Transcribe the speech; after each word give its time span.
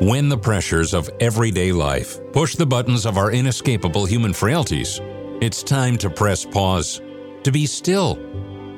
When 0.00 0.30
the 0.30 0.38
pressures 0.38 0.94
of 0.94 1.10
everyday 1.20 1.72
life 1.72 2.18
push 2.32 2.54
the 2.54 2.64
buttons 2.64 3.04
of 3.04 3.18
our 3.18 3.32
inescapable 3.32 4.06
human 4.06 4.32
frailties, 4.32 4.98
it's 5.42 5.62
time 5.62 5.98
to 5.98 6.08
press 6.08 6.42
pause, 6.42 7.02
to 7.42 7.52
be 7.52 7.66
still, 7.66 8.14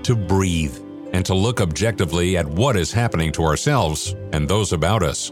to 0.02 0.16
breathe, 0.16 0.76
and 1.12 1.24
to 1.24 1.32
look 1.32 1.60
objectively 1.60 2.36
at 2.36 2.48
what 2.48 2.74
is 2.74 2.90
happening 2.90 3.30
to 3.32 3.44
ourselves 3.44 4.16
and 4.32 4.48
those 4.48 4.72
about 4.72 5.04
us. 5.04 5.30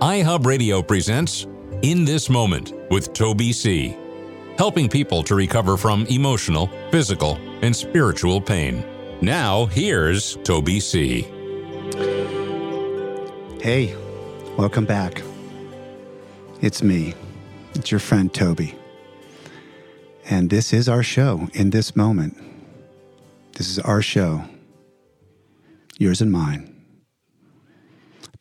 iHub 0.00 0.46
Radio 0.46 0.80
presents 0.80 1.46
In 1.82 2.06
This 2.06 2.30
Moment 2.30 2.72
with 2.90 3.12
Toby 3.12 3.52
C., 3.52 3.94
helping 4.56 4.88
people 4.88 5.22
to 5.24 5.34
recover 5.34 5.76
from 5.76 6.06
emotional, 6.06 6.70
physical, 6.90 7.38
and 7.60 7.76
spiritual 7.76 8.40
pain. 8.40 8.82
Now, 9.20 9.66
here's 9.66 10.36
Toby 10.44 10.80
C. 10.80 11.28
Hey, 13.60 13.94
welcome 14.58 14.84
back. 14.84 15.22
It's 16.60 16.82
me, 16.82 17.14
it's 17.74 17.92
your 17.92 18.00
friend 18.00 18.34
Toby. 18.34 18.74
And 20.28 20.50
this 20.50 20.72
is 20.72 20.88
our 20.88 21.04
show 21.04 21.48
in 21.54 21.70
this 21.70 21.94
moment. 21.94 22.36
This 23.52 23.70
is 23.70 23.78
our 23.78 24.02
show, 24.02 24.42
yours 25.96 26.20
and 26.20 26.32
mine. 26.32 26.74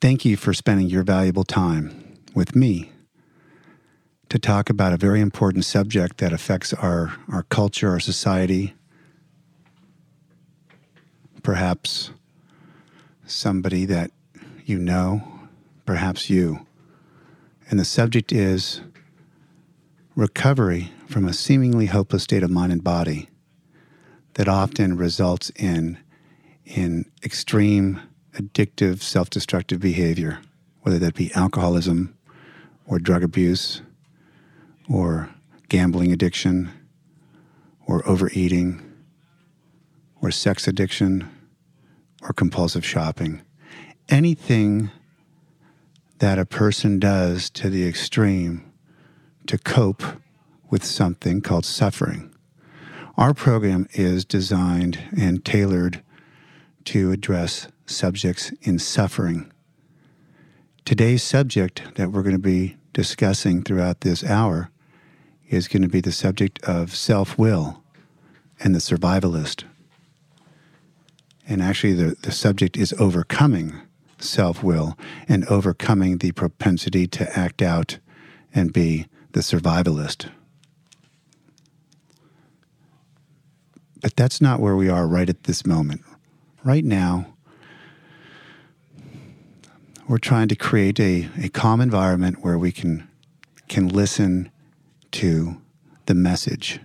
Thank 0.01 0.25
you 0.25 0.37
for 0.37 0.55
spending 0.55 0.87
your 0.87 1.03
valuable 1.03 1.43
time 1.43 2.15
with 2.33 2.55
me 2.55 2.91
to 4.29 4.39
talk 4.39 4.71
about 4.71 4.93
a 4.93 4.97
very 4.97 5.21
important 5.21 5.65
subject 5.65 6.17
that 6.17 6.33
affects 6.33 6.73
our, 6.73 7.15
our 7.31 7.43
culture, 7.43 7.91
our 7.91 7.99
society, 7.99 8.73
perhaps 11.43 12.09
somebody 13.27 13.85
that 13.85 14.09
you 14.65 14.79
know, 14.79 15.36
perhaps 15.87 16.29
you. 16.29 16.67
And 17.69 17.79
the 17.79 17.85
subject 17.85 18.31
is 18.31 18.81
recovery 20.15 20.91
from 21.07 21.25
a 21.25 21.33
seemingly 21.33 21.87
hopeless 21.87 22.23
state 22.23 22.43
of 22.43 22.51
mind 22.51 22.71
and 22.71 22.83
body 22.83 23.29
that 24.35 24.47
often 24.47 24.97
results 24.97 25.49
in, 25.55 25.97
in 26.65 27.05
extreme 27.23 28.01
addictive, 28.33 29.01
self 29.01 29.29
destructive 29.29 29.79
behavior, 29.79 30.39
whether 30.81 30.99
that 30.99 31.15
be 31.15 31.33
alcoholism 31.33 32.15
or 32.85 32.99
drug 32.99 33.23
abuse 33.23 33.81
or 34.89 35.29
gambling 35.69 36.11
addiction 36.11 36.71
or 37.85 38.07
overeating 38.07 38.81
or 40.21 40.31
sex 40.31 40.67
addiction 40.67 41.29
or 42.21 42.33
compulsive 42.33 42.85
shopping. 42.85 43.41
Anything 44.09 44.91
that 46.19 46.39
a 46.39 46.45
person 46.45 46.99
does 46.99 47.49
to 47.51 47.69
the 47.69 47.87
extreme 47.87 48.71
to 49.45 49.57
cope 49.57 50.03
with 50.69 50.83
something 50.83 51.41
called 51.41 51.65
suffering. 51.65 52.33
Our 53.15 53.33
program 53.33 53.87
is 53.93 54.25
designed 54.25 54.99
and 55.17 55.43
tailored 55.43 56.03
to 56.85 57.11
address 57.11 57.67
subjects 57.85 58.51
in 58.61 58.79
suffering. 58.79 59.51
Today's 60.85 61.23
subject 61.23 61.95
that 61.95 62.11
we're 62.11 62.23
going 62.23 62.35
to 62.35 62.41
be 62.41 62.77
discussing 62.93 63.63
throughout 63.63 64.01
this 64.01 64.23
hour 64.23 64.69
is 65.49 65.67
going 65.67 65.81
to 65.81 65.87
be 65.87 66.01
the 66.01 66.11
subject 66.11 66.63
of 66.63 66.95
self 66.95 67.37
will 67.37 67.83
and 68.59 68.73
the 68.73 68.79
survivalist. 68.79 69.63
And 71.47 71.61
actually, 71.61 71.93
the, 71.93 72.15
the 72.21 72.31
subject 72.31 72.75
is 72.75 72.93
overcoming 72.93 73.81
self 74.19 74.63
will 74.63 74.97
and 75.27 75.45
overcoming 75.45 76.17
the 76.17 76.31
propensity 76.31 77.07
to 77.07 77.37
act 77.37 77.61
out 77.61 77.99
and 78.53 78.73
be 78.73 79.07
the 79.33 79.41
survivalist. 79.41 80.29
But 84.01 84.15
that's 84.15 84.41
not 84.41 84.59
where 84.59 84.75
we 84.75 84.89
are 84.89 85.07
right 85.07 85.29
at 85.29 85.43
this 85.43 85.65
moment. 85.65 86.01
Right 86.63 86.85
now, 86.85 87.33
we're 90.07 90.17
trying 90.17 90.47
to 90.47 90.55
create 90.55 90.99
a, 90.99 91.29
a 91.41 91.49
calm 91.49 91.81
environment 91.81 92.43
where 92.43 92.57
we 92.57 92.71
can, 92.71 93.07
can 93.67 93.89
listen 93.89 94.49
to 95.11 95.61
the 96.05 96.13
message. 96.13 96.79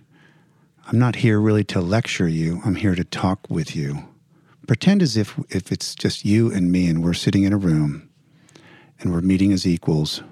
I'm 0.87 0.99
not 0.99 1.17
here 1.17 1.41
really 1.41 1.65
to 1.65 1.81
lecture 1.81 2.29
you, 2.29 2.61
I'm 2.65 2.75
here 2.75 2.95
to 2.95 3.05
talk 3.05 3.49
with 3.49 3.77
you. 3.77 4.09
Pretend 4.73 5.03
as 5.03 5.19
if, 5.19 5.39
if 5.51 5.71
it's 5.71 5.95
just 5.95 6.25
you 6.25 6.51
and 6.51 6.73
me 6.73 6.89
and 6.89 7.05
we're 7.05 7.13
sitting 7.13 7.43
in 7.43 7.53
a 7.53 7.59
room 7.59 8.09
and 8.99 9.13
we're 9.13 9.21
meeting 9.21 9.53
as 9.53 9.67
equals 9.67 10.23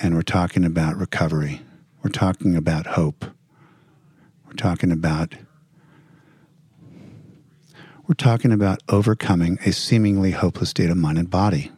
and 0.00 0.14
we're 0.14 0.22
talking 0.22 0.64
about 0.64 0.96
recovery. 0.96 1.60
We're 2.00 2.10
talking 2.10 2.54
about 2.54 2.86
hope. 2.86 3.24
We're 4.46 4.52
talking 4.52 4.92
about 4.92 5.34
we're 8.06 8.14
talking 8.14 8.52
about 8.52 8.84
overcoming 8.88 9.58
a 9.66 9.72
seemingly 9.72 10.30
hopeless 10.30 10.70
state 10.70 10.90
of 10.90 10.96
mind 10.96 11.18
and 11.18 11.28
body. 11.28 11.72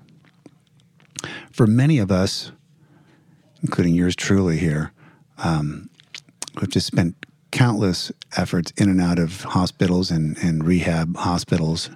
For 1.52 1.66
many 1.66 1.96
of 1.96 2.12
us, 2.12 2.52
including 3.62 3.94
yours 3.94 4.14
truly 4.14 4.58
here, 4.58 4.92
um, 5.38 5.88
we've 6.60 6.68
just 6.68 6.86
spent 6.86 7.16
countless 7.56 8.12
efforts 8.36 8.70
in 8.76 8.90
and 8.90 9.00
out 9.00 9.18
of 9.18 9.40
hospitals 9.40 10.10
and, 10.10 10.36
and 10.42 10.62
rehab 10.66 11.16
hospitals 11.16 11.88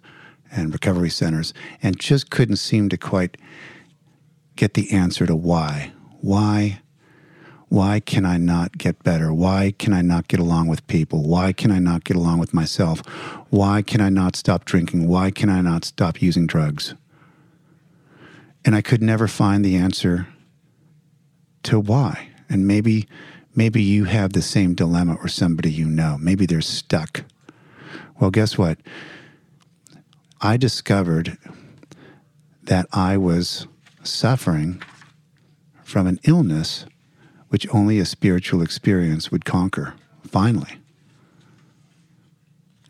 and 0.50 0.72
recovery 0.72 1.10
centers 1.10 1.52
and 1.82 2.00
just 2.00 2.30
couldn't 2.30 2.56
seem 2.56 2.88
to 2.88 2.96
quite 2.96 3.36
get 4.56 4.72
the 4.72 4.90
answer 4.90 5.26
to 5.26 5.36
why. 5.36 5.92
Why 6.22 6.80
why 7.68 8.00
can 8.00 8.24
I 8.24 8.36
not 8.38 8.78
get 8.78 9.04
better? 9.04 9.32
Why 9.34 9.74
can 9.78 9.92
I 9.92 10.00
not 10.00 10.28
get 10.28 10.40
along 10.40 10.66
with 10.66 10.84
people? 10.88 11.22
Why 11.22 11.52
can 11.52 11.70
I 11.70 11.78
not 11.78 12.04
get 12.04 12.16
along 12.16 12.38
with 12.38 12.54
myself? 12.54 13.00
Why 13.50 13.82
can 13.82 14.00
I 14.00 14.08
not 14.08 14.36
stop 14.36 14.64
drinking? 14.64 15.06
Why 15.06 15.30
can 15.30 15.50
I 15.50 15.60
not 15.60 15.84
stop 15.84 16.20
using 16.22 16.46
drugs? 16.46 16.94
And 18.64 18.74
I 18.74 18.80
could 18.80 19.02
never 19.02 19.28
find 19.28 19.62
the 19.62 19.76
answer 19.76 20.26
to 21.64 21.78
why. 21.78 22.30
And 22.48 22.66
maybe 22.66 23.06
maybe 23.54 23.82
you 23.82 24.04
have 24.04 24.32
the 24.32 24.42
same 24.42 24.74
dilemma 24.74 25.16
or 25.22 25.28
somebody 25.28 25.70
you 25.70 25.86
know. 25.86 26.16
Maybe 26.18 26.46
they're 26.46 26.60
stuck. 26.60 27.24
Well, 28.18 28.30
guess 28.30 28.56
what? 28.58 28.78
I 30.40 30.56
discovered 30.56 31.36
that 32.64 32.86
I 32.92 33.16
was 33.16 33.66
suffering 34.02 34.82
from 35.82 36.06
an 36.06 36.18
illness 36.24 36.86
which 37.48 37.66
only 37.74 37.98
a 37.98 38.04
spiritual 38.04 38.62
experience 38.62 39.30
would 39.30 39.44
conquer, 39.44 39.94
finally. 40.26 40.78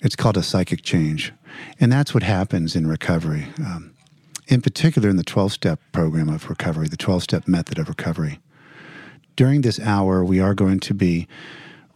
It's 0.03 0.16
called 0.16 0.37
a 0.37 0.42
psychic 0.42 0.82
change. 0.82 1.32
And 1.81 1.91
that's 1.91 2.15
what 2.15 2.22
happens 2.22 2.77
in 2.77 2.87
recovery, 2.87 3.48
um, 3.59 3.94
in 4.48 4.60
particular 4.60 5.09
in 5.09 5.16
the 5.16 5.25
12 5.25 5.53
step 5.53 5.81
program 5.92 6.28
of 6.28 6.48
recovery, 6.48 6.88
the 6.88 6.97
12 6.97 7.22
step 7.22 7.48
method 7.48 7.78
of 7.78 7.88
recovery. 7.88 8.38
During 9.36 9.62
this 9.62 9.80
hour, 9.80 10.24
we 10.24 10.41
are 10.41 10.54
going 10.54 10.80
to 10.80 10.94
be 10.94 11.26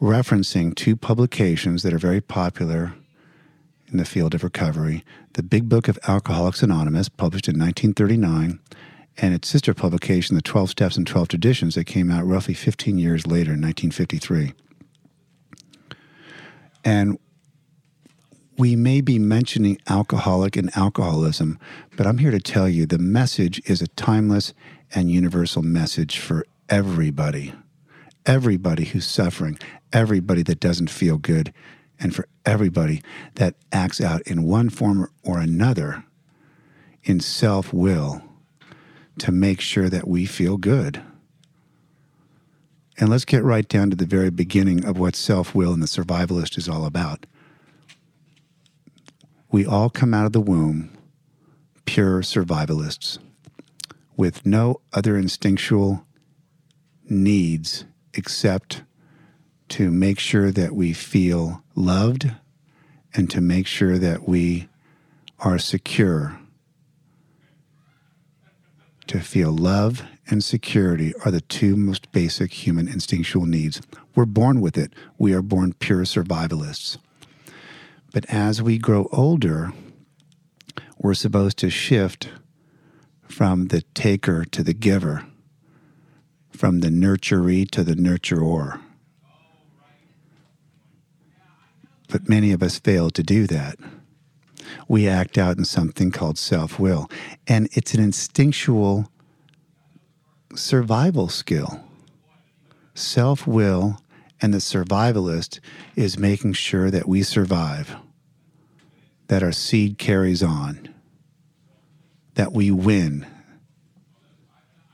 referencing 0.01 0.75
two 0.75 0.97
publications 0.97 1.83
that 1.83 1.93
are 1.93 1.99
very 1.99 2.21
popular 2.21 2.95
in 3.89 3.99
the 3.99 4.05
field 4.05 4.35
of 4.35 4.43
recovery 4.43 5.05
the 5.35 5.43
Big 5.43 5.69
Book 5.69 5.89
of 5.89 5.99
Alcoholics 6.07 6.63
Anonymous, 6.63 7.09
published 7.09 7.49
in 7.49 7.59
1939, 7.59 8.61
and 9.19 9.35
its 9.35 9.49
sister 9.49 9.75
publication, 9.75 10.37
The 10.37 10.43
12 10.43 10.71
Steps 10.71 10.97
and 10.97 11.07
12 11.07 11.29
Traditions, 11.29 11.75
that 11.75 11.85
came 11.85 12.09
out 12.09 12.25
roughly 12.25 12.55
15 12.55 12.99
years 12.99 13.27
later 13.27 13.53
in 13.53 13.61
1953. 13.61 14.53
And 16.85 17.19
we 18.57 18.77
may 18.77 19.01
be 19.01 19.19
mentioning 19.19 19.79
alcoholic 19.89 20.57
and 20.57 20.71
alcoholism, 20.77 21.59
but 21.97 22.07
I'm 22.07 22.19
here 22.19 22.31
to 22.31 22.39
tell 22.39 22.69
you 22.69 22.87
the 22.87 22.99
message 22.99 23.61
is 23.69 23.83
a 23.83 23.89
timeless 23.89 24.55
and 24.95 25.11
universal 25.11 25.63
message 25.63 26.19
for 26.19 26.47
everybody. 26.69 27.53
Everybody 28.27 28.87
who's 28.87 29.07
suffering, 29.07 29.59
everybody 29.93 30.43
that 30.45 30.61
doesn't 30.61 30.89
feel 30.89 31.19
good, 31.19 31.53
and 32.01 32.15
for 32.15 32.27
everybody 32.47 33.03
that 33.35 33.55
acts 33.71 34.01
out 34.01 34.23
in 34.23 34.45
one 34.45 34.71
form 34.71 35.11
or 35.23 35.39
another 35.39 36.05
in 37.03 37.21
self 37.21 37.73
will 37.73 38.23
to 39.19 39.31
make 39.31 39.61
sure 39.61 39.89
that 39.89 40.09
we 40.09 40.27
feel 40.27 40.57
good. 40.57 41.03
And 42.99 43.09
let's 43.09 43.25
get 43.25 43.43
right 43.43 43.69
down 43.69 43.91
to 43.91 43.97
the 43.97 44.07
very 44.07 44.31
beginning 44.31 44.85
of 44.85 44.99
what 44.99 45.17
self 45.17 45.55
will 45.55 45.73
and 45.73 45.83
the 45.83 45.87
survivalist 45.87 46.57
is 46.57 46.69
all 46.69 46.87
about. 46.87 47.27
We 49.51 49.67
all 49.67 49.91
come 49.91 50.15
out 50.15 50.27
of 50.27 50.33
the 50.33 50.41
womb 50.41 50.97
pure 51.85 52.23
survivalists 52.23 53.19
with 54.17 54.47
no 54.47 54.81
other 54.93 55.17
instinctual 55.17 56.07
needs 57.09 57.85
except 58.15 58.83
to 59.69 59.91
make 59.91 60.19
sure 60.19 60.51
that 60.51 60.75
we 60.75 60.93
feel 60.93 61.63
loved 61.75 62.31
and 63.15 63.31
to 63.31 63.41
make 63.41 63.67
sure 63.67 63.99
that 63.99 64.29
we 64.29 64.69
are 65.41 65.59
secure 65.59 66.39
to 69.07 69.21
feel 69.21 69.53
love 69.53 70.03
and 70.29 70.43
security 70.43 71.13
are 71.25 71.31
the 71.31 71.41
two 71.41 71.77
most 71.77 72.11
basic 72.13 72.53
human 72.53 72.89
instinctual 72.89 73.47
needs. 73.47 73.83
We're 74.15 74.25
born 74.25 74.61
with 74.61 74.79
it. 74.79 74.93
We 75.19 75.35
are 75.35 75.43
born 75.43 75.75
pure 75.75 76.05
survivalists. 76.05 76.97
But 78.13 78.25
as 78.31 78.63
we 78.63 78.79
grow 78.79 79.09
older, 79.13 79.73
we're 80.99 81.15
supposed 81.15 81.59
to 81.59 81.71
shift 81.71 82.31
from 83.29 83.67
the 83.67 83.83
taker 83.95 84.45
to 84.47 84.63
the 84.63 84.73
giver, 84.73 85.27
from 86.65 86.81
the 86.81 86.89
nurturee 86.89 87.71
to 87.71 87.85
the 87.85 87.93
nurturer. 87.93 88.81
But 92.09 92.27
many 92.27 92.53
of 92.53 92.63
us 92.63 92.79
fail 92.79 93.11
to 93.11 93.23
do 93.23 93.47
that. 93.49 93.77
We 94.89 95.07
act 95.07 95.37
out 95.37 95.59
in 95.59 95.67
something 95.67 96.11
called 96.11 96.39
self 96.39 96.81
will, 96.81 97.11
and 97.47 97.69
it's 97.73 97.93
an 97.93 98.03
instinctual 98.03 99.11
survival 100.55 101.29
skill. 101.29 101.85
Self 102.95 103.47
will 103.47 103.99
and 104.41 104.55
the 104.55 104.59
survivalist 104.59 105.61
is 105.97 106.17
making 106.17 106.55
sure 106.55 106.91
that 106.91 107.07
we 107.07 107.23
survive, 107.23 107.95
that 109.27 109.43
our 109.43 109.53
seed 109.53 109.99
carries 109.99 110.43
on, 110.43 110.89
that 112.37 112.55
we 112.55 112.71
win 112.71 113.27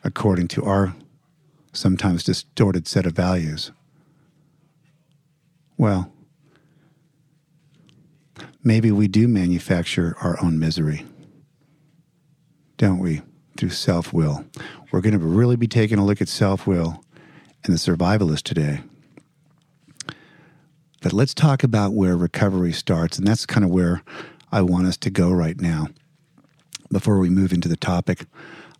according 0.02 0.48
to 0.48 0.64
our 0.64 0.96
sometimes 1.72 2.24
distorted 2.24 2.86
set 2.86 3.06
of 3.06 3.12
values. 3.12 3.72
Well, 5.76 6.12
maybe 8.62 8.90
we 8.90 9.08
do 9.08 9.28
manufacture 9.28 10.16
our 10.20 10.42
own 10.42 10.58
misery, 10.58 11.06
don't 12.76 12.98
we? 12.98 13.22
Through 13.56 13.70
self 13.70 14.12
will. 14.12 14.44
We're 14.90 15.00
going 15.00 15.18
to 15.18 15.24
really 15.24 15.56
be 15.56 15.68
taking 15.68 15.98
a 15.98 16.04
look 16.04 16.20
at 16.20 16.28
self 16.28 16.66
will 16.66 17.04
and 17.64 17.74
the 17.74 17.78
survivalist 17.78 18.42
today. 18.42 18.80
But 21.02 21.12
let's 21.12 21.34
talk 21.34 21.62
about 21.62 21.94
where 21.94 22.16
recovery 22.16 22.72
starts, 22.72 23.18
and 23.18 23.26
that's 23.26 23.46
kind 23.46 23.64
of 23.64 23.70
where 23.70 24.02
I 24.52 24.62
want 24.62 24.86
us 24.86 24.96
to 24.98 25.10
go 25.10 25.30
right 25.30 25.58
now. 25.58 25.88
Before 26.92 27.18
we 27.18 27.30
move 27.30 27.52
into 27.52 27.68
the 27.68 27.76
topic, 27.76 28.26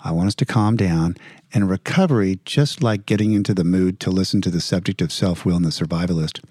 I 0.01 0.13
want 0.13 0.29
us 0.29 0.35
to 0.37 0.47
calm 0.47 0.77
down. 0.77 1.17
And 1.53 1.69
recovery, 1.69 2.39
just 2.45 2.83
like 2.83 3.07
getting 3.07 3.33
into 3.33 3.55
the 3.55 3.65
mood 3.65 3.99
to 4.01 4.11
listen 4.11 4.41
to 4.43 4.51
the 4.51 4.61
subject 4.61 5.03
of 5.03 5.13
self 5.13 5.45
will 5.45 5.57
and 5.57 5.65
the 5.65 5.71
survivalist, 5.71 6.43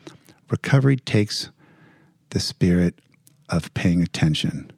recovery 0.49 0.97
takes 0.97 1.49
the 2.31 2.39
spirit 2.39 2.99
of 3.47 3.73
paying 3.73 4.01
attention. 4.01 4.71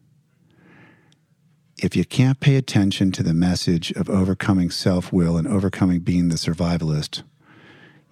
If 1.78 1.96
you 1.96 2.06
can't 2.06 2.40
pay 2.40 2.56
attention 2.56 3.12
to 3.14 3.24
the 3.24 3.34
message 3.34 3.92
of 3.94 4.10
overcoming 4.10 4.70
self 4.70 5.12
will 5.12 5.38
and 5.38 5.48
overcoming 5.48 6.02
being 6.02 6.30
the 6.30 6.36
survivalist, 6.36 7.24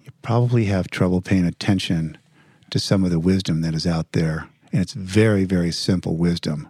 you 0.02 0.10
probably 0.22 0.64
have 0.64 0.90
trouble 0.90 1.20
paying 1.20 1.46
attention 1.46 2.18
to 2.70 2.80
some 2.80 3.04
of 3.04 3.10
the 3.10 3.20
wisdom 3.20 3.60
that 3.60 3.74
is 3.74 3.86
out 3.86 4.12
there. 4.12 4.48
And 4.72 4.80
it's 4.80 4.94
very, 4.94 5.44
very 5.44 5.70
simple 5.70 6.16
wisdom 6.16 6.68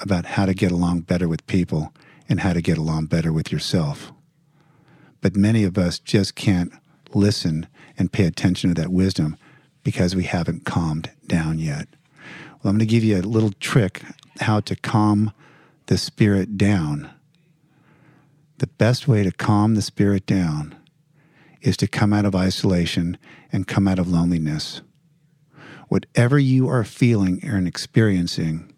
about 0.00 0.24
how 0.24 0.46
to 0.46 0.54
get 0.54 0.72
along 0.72 1.02
better 1.02 1.28
with 1.28 1.46
people 1.46 1.92
and 2.28 2.40
how 2.40 2.52
to 2.52 2.62
get 2.62 2.78
along 2.78 3.06
better 3.06 3.32
with 3.32 3.52
yourself. 3.52 4.12
But 5.24 5.36
many 5.36 5.64
of 5.64 5.78
us 5.78 5.98
just 5.98 6.34
can't 6.34 6.70
listen 7.14 7.66
and 7.96 8.12
pay 8.12 8.26
attention 8.26 8.74
to 8.74 8.82
that 8.82 8.92
wisdom 8.92 9.38
because 9.82 10.14
we 10.14 10.24
haven't 10.24 10.66
calmed 10.66 11.12
down 11.26 11.58
yet. 11.58 11.88
Well, 12.62 12.70
I'm 12.70 12.76
going 12.76 12.80
to 12.80 12.84
give 12.84 13.02
you 13.02 13.16
a 13.16 13.22
little 13.22 13.52
trick 13.58 14.02
how 14.40 14.60
to 14.60 14.76
calm 14.76 15.32
the 15.86 15.96
spirit 15.96 16.58
down. 16.58 17.10
The 18.58 18.66
best 18.66 19.08
way 19.08 19.22
to 19.22 19.32
calm 19.32 19.76
the 19.76 19.80
spirit 19.80 20.26
down 20.26 20.76
is 21.62 21.78
to 21.78 21.88
come 21.88 22.12
out 22.12 22.26
of 22.26 22.36
isolation 22.36 23.16
and 23.50 23.66
come 23.66 23.88
out 23.88 23.98
of 23.98 24.10
loneliness. 24.10 24.82
Whatever 25.88 26.38
you 26.38 26.68
are 26.68 26.84
feeling 26.84 27.40
and 27.42 27.66
experiencing, 27.66 28.73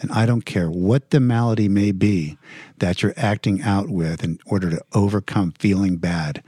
and 0.00 0.10
I 0.12 0.26
don't 0.26 0.44
care 0.44 0.70
what 0.70 1.10
the 1.10 1.20
malady 1.20 1.68
may 1.68 1.92
be 1.92 2.38
that 2.78 3.02
you're 3.02 3.14
acting 3.16 3.62
out 3.62 3.88
with 3.88 4.24
in 4.24 4.38
order 4.46 4.70
to 4.70 4.82
overcome 4.94 5.52
feeling 5.52 5.96
bad, 5.96 6.42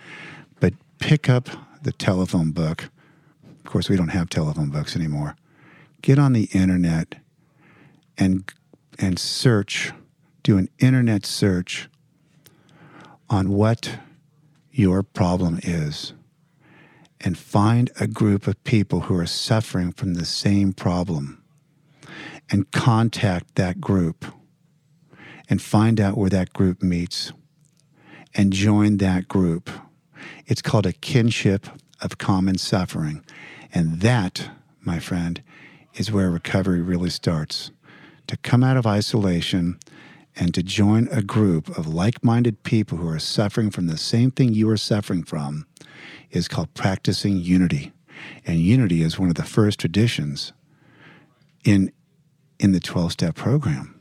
but 0.61 0.75
pick 0.99 1.29
up 1.29 1.49
the 1.83 1.93
telephone 1.93 2.53
book. 2.53 2.91
Of 3.65 3.71
course, 3.71 3.89
we 3.89 3.97
don't 3.97 4.09
have 4.09 4.29
telephone 4.29 4.71
books 4.71 4.97
anymore 4.97 5.37
get 6.03 6.19
on 6.19 6.33
the 6.33 6.49
internet 6.53 7.15
and 8.19 8.45
and 8.99 9.19
search, 9.19 9.93
do 10.43 10.59
an 10.59 10.69
internet 10.79 11.25
search 11.25 11.89
on 13.31 13.49
what 13.49 13.99
your 14.71 15.03
problem 15.03 15.59
is 15.63 16.13
and 17.21 17.39
find 17.39 17.91
a 17.99 18.07
group 18.07 18.47
of 18.47 18.63
people 18.65 19.03
who 19.03 19.17
are 19.17 19.27
suffering 19.27 19.93
from 19.93 20.15
the 20.15 20.25
same 20.25 20.73
problem 20.73 21.42
and 22.53 22.71
contact 22.71 23.55
that 23.55 23.81
group 23.81 24.27
and 25.49 25.61
find 25.61 25.99
out 25.99 26.17
where 26.17 26.31
that 26.31 26.53
group 26.53 26.83
meets 26.83 27.33
and 28.35 28.53
join 28.53 28.99
that 28.99 29.27
group. 29.27 29.71
It's 30.47 30.63
called 30.63 30.87
a 30.87 30.93
kinship 30.93 31.67
of 32.03 32.19
common 32.19 32.59
suffering. 32.59 33.25
And 33.73 34.01
that, 34.01 34.51
my 34.83 34.99
friend, 34.99 35.43
is 35.95 36.13
where 36.13 36.31
recovery 36.31 36.83
really 36.83 37.11
starts. 37.11 37.71
To 38.29 38.37
come 38.37 38.63
out 38.63 38.77
of 38.77 38.87
isolation 38.87 39.79
and 40.37 40.55
to 40.55 40.63
join 40.63 41.09
a 41.09 41.23
group 41.23 41.77
of 41.77 41.87
like 41.87 42.23
minded 42.23 42.63
people 42.63 42.99
who 42.99 43.09
are 43.09 43.19
suffering 43.19 43.71
from 43.71 43.87
the 43.87 43.99
same 43.99 44.31
thing 44.31 44.53
you 44.53 44.69
are 44.69 44.77
suffering 44.77 45.25
from 45.25 45.67
is 46.31 46.49
called 46.49 46.73
practicing 46.75 47.39
unity. 47.39 47.93
And 48.47 48.59
unity 48.59 49.03
is 49.03 49.19
one 49.19 49.29
of 49.29 49.35
the 49.35 49.43
first 49.43 49.81
traditions 49.81 50.53
in, 51.65 51.93
in 52.63 52.71
the 52.71 52.81
12 52.81 53.13
step 53.13 53.35
program. 53.35 54.01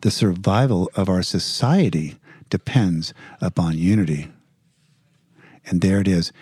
The 0.00 0.10
survival 0.10 0.90
of 0.96 1.08
our 1.08 1.22
society 1.22 2.16
depends 2.48 3.12
upon 3.40 3.76
unity. 3.76 4.28
And 5.66 5.82
there 5.82 6.00
it 6.00 6.08
is. 6.08 6.32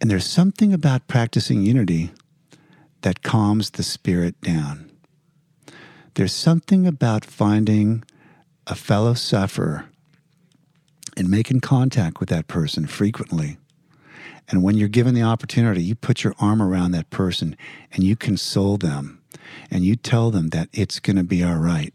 And 0.00 0.08
there's 0.08 0.24
something 0.24 0.72
about 0.72 1.08
practicing 1.08 1.62
unity 1.62 2.12
that 3.02 3.24
calms 3.24 3.70
the 3.70 3.82
spirit 3.82 4.40
down. 4.40 4.90
There's 6.14 6.32
something 6.32 6.86
about 6.86 7.24
finding 7.24 8.04
a 8.68 8.76
fellow 8.76 9.14
sufferer 9.14 9.86
and 11.16 11.28
making 11.28 11.60
contact 11.60 12.20
with 12.20 12.28
that 12.28 12.46
person 12.46 12.86
frequently. 12.86 13.58
And 14.48 14.62
when 14.62 14.76
you're 14.76 14.88
given 14.88 15.14
the 15.14 15.22
opportunity, 15.22 15.82
you 15.82 15.96
put 15.96 16.22
your 16.22 16.34
arm 16.38 16.62
around 16.62 16.92
that 16.92 17.10
person 17.10 17.56
and 17.92 18.04
you 18.04 18.14
console 18.14 18.76
them 18.76 19.22
and 19.70 19.84
you 19.84 19.96
tell 19.96 20.30
them 20.30 20.48
that 20.48 20.68
it's 20.72 21.00
going 21.00 21.16
to 21.16 21.24
be 21.24 21.42
all 21.42 21.56
right. 21.56 21.94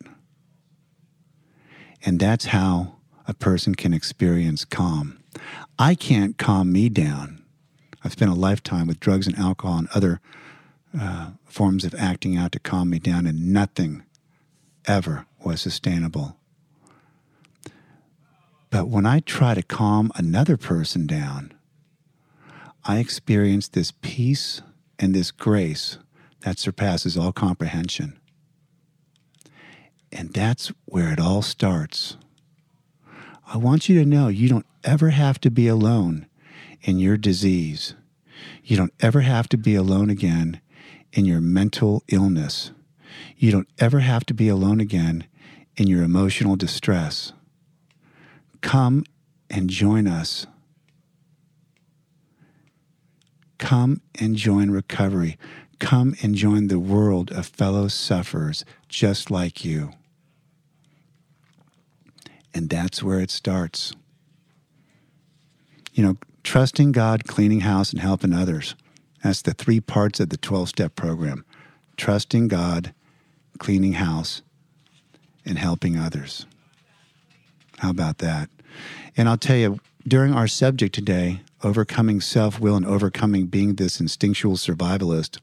And 2.04 2.20
that's 2.20 2.46
how 2.46 2.96
a 3.28 3.34
person 3.34 3.76
can 3.76 3.94
experience 3.94 4.66
calm. 4.66 5.20
I 5.78 5.96
can't 5.96 6.38
calm 6.38 6.72
me 6.72 6.90
down. 6.90 7.44
I've 8.04 8.14
spent 8.14 8.32
a 8.32 8.36
lifetime 8.36 8.88
with 8.88 9.00
drugs 9.00 9.28
and 9.28 9.38
alcohol 9.38 9.78
and 9.78 9.88
other 9.94 10.20
uh, 11.00 11.32
forms 11.46 11.86
of 11.86 11.96
acting 11.96 12.36
out 12.36 12.52
to 12.52 12.60
calm 12.60 12.90
me 12.90 13.00
down, 13.00 13.28
and 13.28 13.54
nothing 13.54 14.04
ever 14.86 15.26
was 15.44 15.62
sustainable. 15.62 16.38
But 18.70 18.88
when 18.88 19.06
I 19.06 19.20
try 19.20 19.54
to 19.54 19.62
calm 19.62 20.12
another 20.16 20.58
person 20.58 21.06
down, 21.06 21.54
I 22.84 22.98
experience 22.98 23.68
this 23.68 23.92
peace 24.02 24.62
and 24.98 25.14
this 25.14 25.32
grace 25.32 25.98
that 26.42 26.60
surpasses 26.60 27.18
all 27.18 27.32
comprehension. 27.32 28.20
And 30.12 30.34
that's 30.34 30.72
where 30.86 31.12
it 31.12 31.20
all 31.20 31.42
starts. 31.42 32.18
I 33.48 33.58
want 33.58 33.90
you 33.90 34.00
to 34.00 34.06
know 34.06 34.28
you 34.28 34.50
don't 34.50 34.66
ever 34.84 35.10
have 35.10 35.40
to 35.42 35.52
be 35.52 35.68
alone 35.68 36.28
in 36.82 37.00
your 37.00 37.18
disease. 37.18 37.96
You 38.64 38.78
don't 38.78 38.94
ever 39.00 39.22
have 39.22 39.48
to 39.50 39.58
be 39.58 39.76
alone 39.76 40.10
again 40.10 40.62
in 41.14 41.26
your 41.26 41.42
mental 41.42 42.04
illness. 42.08 42.72
You 43.38 43.52
don't 43.52 43.68
ever 43.80 44.00
have 44.00 44.26
to 44.28 44.34
be 44.34 44.48
alone 44.48 44.80
again 44.80 45.26
in 45.76 45.88
your 45.88 46.04
emotional 46.04 46.56
distress. 46.56 47.34
Come 48.62 49.04
and 49.50 49.70
join 49.70 50.08
us. 50.08 50.46
Come 53.58 54.02
and 54.20 54.36
join 54.36 54.72
recovery. 54.72 55.38
Come 55.82 56.16
and 56.22 56.36
join 56.36 56.68
the 56.68 56.80
world 56.80 57.32
of 57.32 57.48
fellow 57.48 57.88
sufferers 57.88 58.64
just 58.88 59.32
like 59.32 59.66
you. 59.66 59.94
And 62.54 62.70
that's 62.70 63.02
where 63.02 63.20
it 63.20 63.32
starts. 63.32 63.92
You 65.94 66.04
know, 66.04 66.18
trusting 66.44 66.92
God, 66.92 67.26
cleaning 67.26 67.62
house, 67.62 67.92
and 67.92 68.00
helping 68.00 68.32
others. 68.32 68.76
That's 69.24 69.42
the 69.42 69.56
three 69.56 69.80
parts 69.82 70.20
of 70.20 70.30
the 70.30 70.38
12 70.38 70.70
step 70.70 70.96
program 70.96 71.46
trusting 71.98 72.48
God, 72.48 72.94
cleaning 73.58 73.94
house, 73.94 74.44
and 75.46 75.58
helping 75.58 75.98
others. 75.98 76.46
How 77.80 77.90
about 77.90 78.20
that? 78.20 78.52
And 79.18 79.28
I'll 79.28 79.36
tell 79.36 79.58
you, 79.58 79.80
during 80.08 80.32
our 80.32 80.48
subject 80.48 80.94
today, 80.94 81.42
overcoming 81.64 82.22
self 82.22 82.60
will 82.60 82.76
and 82.76 82.86
overcoming 82.86 83.48
being 83.48 83.76
this 83.76 84.00
instinctual 84.00 84.58
survivalist, 84.58 85.40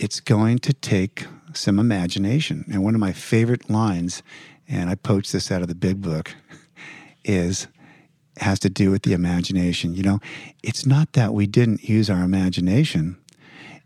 it's 0.00 0.18
going 0.18 0.58
to 0.58 0.72
take 0.72 1.26
some 1.52 1.78
imagination. 1.78 2.64
And 2.72 2.82
one 2.82 2.94
of 2.94 3.00
my 3.00 3.12
favorite 3.12 3.68
lines, 3.68 4.22
and 4.66 4.88
I 4.88 4.94
poached 4.94 5.32
this 5.32 5.52
out 5.52 5.60
of 5.60 5.68
the 5.68 5.74
big 5.74 6.00
book, 6.00 6.34
is 7.22 7.68
has 8.38 8.58
to 8.60 8.70
do 8.70 8.90
with 8.90 9.02
the 9.02 9.12
imagination. 9.12 9.94
You 9.94 10.02
know, 10.02 10.20
it's 10.62 10.86
not 10.86 11.12
that 11.12 11.34
we 11.34 11.46
didn't 11.46 11.84
use 11.84 12.08
our 12.08 12.24
imagination, 12.24 13.18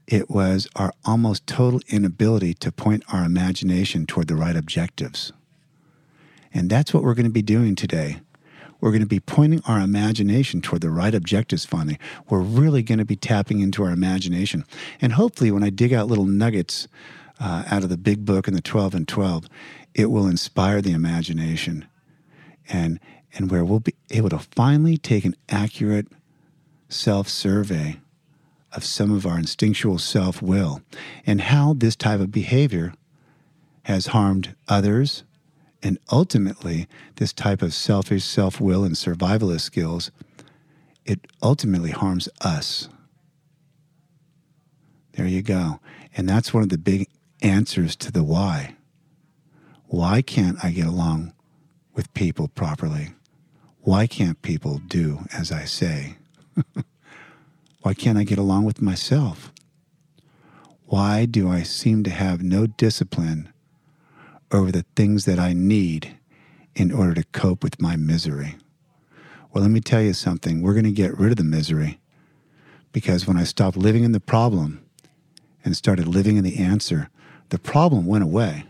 it 0.06 0.30
was 0.30 0.68
our 0.76 0.92
almost 1.04 1.46
total 1.48 1.80
inability 1.88 2.54
to 2.54 2.70
point 2.70 3.02
our 3.12 3.24
imagination 3.24 4.06
toward 4.06 4.28
the 4.28 4.36
right 4.36 4.54
objectives. 4.54 5.32
And 6.52 6.70
that's 6.70 6.94
what 6.94 7.02
we're 7.02 7.14
going 7.14 7.26
to 7.26 7.32
be 7.32 7.42
doing 7.42 7.74
today. 7.74 8.20
We're 8.84 8.90
going 8.90 9.00
to 9.00 9.06
be 9.06 9.18
pointing 9.18 9.62
our 9.66 9.80
imagination 9.80 10.60
toward 10.60 10.82
the 10.82 10.90
right 10.90 11.14
objectives 11.14 11.64
finally. 11.64 11.98
We're 12.28 12.40
really 12.40 12.82
going 12.82 12.98
to 12.98 13.06
be 13.06 13.16
tapping 13.16 13.60
into 13.60 13.82
our 13.82 13.90
imagination. 13.90 14.66
And 15.00 15.14
hopefully, 15.14 15.50
when 15.50 15.62
I 15.62 15.70
dig 15.70 15.94
out 15.94 16.06
little 16.06 16.26
nuggets 16.26 16.86
uh, 17.40 17.64
out 17.70 17.82
of 17.82 17.88
the 17.88 17.96
big 17.96 18.26
book 18.26 18.46
and 18.46 18.54
the 18.54 18.60
12 18.60 18.94
and 18.94 19.08
12, 19.08 19.48
it 19.94 20.10
will 20.10 20.26
inspire 20.26 20.82
the 20.82 20.92
imagination 20.92 21.86
and, 22.68 23.00
and 23.32 23.50
where 23.50 23.64
we'll 23.64 23.80
be 23.80 23.94
able 24.10 24.28
to 24.28 24.38
finally 24.38 24.98
take 24.98 25.24
an 25.24 25.34
accurate 25.48 26.08
self 26.90 27.26
survey 27.26 28.00
of 28.70 28.84
some 28.84 29.10
of 29.10 29.24
our 29.24 29.38
instinctual 29.38 29.96
self 29.96 30.42
will 30.42 30.82
and 31.24 31.40
how 31.40 31.72
this 31.72 31.96
type 31.96 32.20
of 32.20 32.30
behavior 32.30 32.92
has 33.84 34.08
harmed 34.08 34.54
others. 34.68 35.24
And 35.84 35.98
ultimately, 36.10 36.88
this 37.16 37.34
type 37.34 37.60
of 37.60 37.74
selfish 37.74 38.24
self 38.24 38.58
will 38.58 38.84
and 38.84 38.94
survivalist 38.94 39.60
skills, 39.60 40.10
it 41.04 41.20
ultimately 41.42 41.90
harms 41.90 42.26
us. 42.40 42.88
There 45.12 45.26
you 45.26 45.42
go. 45.42 45.80
And 46.16 46.26
that's 46.26 46.54
one 46.54 46.62
of 46.62 46.70
the 46.70 46.78
big 46.78 47.08
answers 47.42 47.96
to 47.96 48.10
the 48.10 48.24
why. 48.24 48.76
Why 49.84 50.22
can't 50.22 50.64
I 50.64 50.70
get 50.70 50.86
along 50.86 51.34
with 51.92 52.12
people 52.14 52.48
properly? 52.48 53.10
Why 53.82 54.06
can't 54.06 54.40
people 54.40 54.78
do 54.78 55.26
as 55.32 55.52
I 55.52 55.66
say? 55.66 56.16
Why 57.82 57.92
can't 57.92 58.16
I 58.16 58.24
get 58.24 58.38
along 58.38 58.64
with 58.64 58.80
myself? 58.80 59.52
Why 60.86 61.26
do 61.26 61.50
I 61.50 61.62
seem 61.62 62.02
to 62.04 62.10
have 62.10 62.42
no 62.42 62.66
discipline 62.66 63.52
over 64.54 64.70
the 64.70 64.84
things 64.94 65.24
that 65.24 65.38
I 65.38 65.52
need 65.52 66.16
in 66.74 66.92
order 66.92 67.14
to 67.14 67.24
cope 67.32 67.62
with 67.62 67.80
my 67.80 67.96
misery? 67.96 68.56
Well, 69.52 69.62
let 69.62 69.70
me 69.70 69.80
tell 69.80 70.02
you 70.02 70.12
something. 70.12 70.62
We're 70.62 70.72
going 70.72 70.84
to 70.84 70.92
get 70.92 71.18
rid 71.18 71.30
of 71.30 71.36
the 71.36 71.44
misery 71.44 72.00
because 72.92 73.26
when 73.26 73.36
I 73.36 73.44
stopped 73.44 73.76
living 73.76 74.04
in 74.04 74.12
the 74.12 74.20
problem 74.20 74.84
and 75.64 75.76
started 75.76 76.06
living 76.06 76.36
in 76.36 76.44
the 76.44 76.58
answer, 76.58 77.08
the 77.50 77.58
problem 77.58 78.06
went 78.06 78.24
away. 78.24 78.64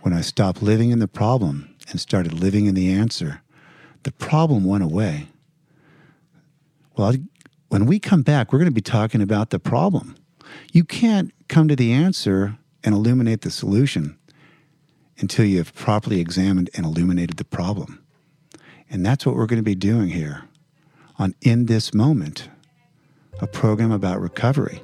When 0.00 0.12
I 0.12 0.20
stopped 0.20 0.62
living 0.62 0.90
in 0.90 0.98
the 0.98 1.08
problem 1.08 1.74
and 1.90 2.00
started 2.00 2.32
living 2.32 2.66
in 2.66 2.74
the 2.74 2.90
answer, 2.92 3.42
the 4.02 4.12
problem 4.12 4.64
went 4.64 4.84
away. 4.84 5.28
Well, 6.96 7.14
when 7.68 7.86
we 7.86 7.98
come 7.98 8.22
back, 8.22 8.52
we're 8.52 8.58
going 8.58 8.66
to 8.66 8.74
be 8.74 8.80
talking 8.80 9.20
about 9.20 9.50
the 9.50 9.58
problem. 9.58 10.16
You 10.72 10.84
can't 10.84 11.32
come 11.48 11.68
to 11.68 11.76
the 11.76 11.92
answer 11.92 12.56
and 12.86 12.94
illuminate 12.94 13.42
the 13.42 13.50
solution 13.50 14.16
until 15.18 15.44
you 15.44 15.58
have 15.58 15.74
properly 15.74 16.20
examined 16.20 16.70
and 16.74 16.86
illuminated 16.86 17.36
the 17.36 17.44
problem. 17.44 18.02
And 18.88 19.04
that's 19.04 19.26
what 19.26 19.34
we're 19.34 19.46
going 19.46 19.58
to 19.58 19.64
be 19.64 19.74
doing 19.74 20.08
here 20.08 20.44
on 21.18 21.34
In 21.40 21.66
This 21.66 21.92
Moment, 21.92 22.48
a 23.40 23.46
program 23.46 23.90
about 23.90 24.20
recovery. 24.20 24.80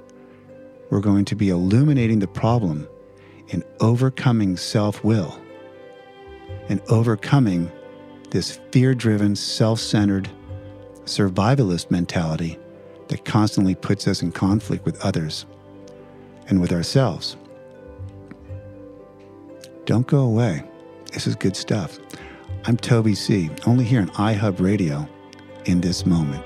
We're 0.90 1.00
going 1.00 1.24
to 1.26 1.36
be 1.36 1.48
illuminating 1.48 2.18
the 2.18 2.26
problem 2.26 2.88
and 3.52 3.62
overcoming 3.80 4.56
self 4.56 5.04
will 5.04 5.38
and 6.68 6.80
overcoming 6.88 7.70
this 8.30 8.58
fear 8.72 8.94
driven, 8.94 9.36
self 9.36 9.78
centered, 9.78 10.28
survivalist 11.04 11.90
mentality 11.90 12.58
that 13.08 13.24
constantly 13.24 13.74
puts 13.74 14.08
us 14.08 14.22
in 14.22 14.32
conflict 14.32 14.84
with 14.84 15.00
others 15.04 15.46
and 16.48 16.60
with 16.60 16.72
ourselves. 16.72 17.36
Don't 19.84 20.06
go 20.06 20.20
away. 20.20 20.62
This 21.12 21.26
is 21.26 21.34
good 21.34 21.56
stuff. 21.56 21.98
I'm 22.64 22.76
Toby 22.76 23.16
C., 23.16 23.50
only 23.66 23.84
here 23.84 24.00
on 24.00 24.08
iHub 24.10 24.60
Radio 24.60 25.08
in 25.64 25.80
this 25.80 26.06
moment. 26.06 26.44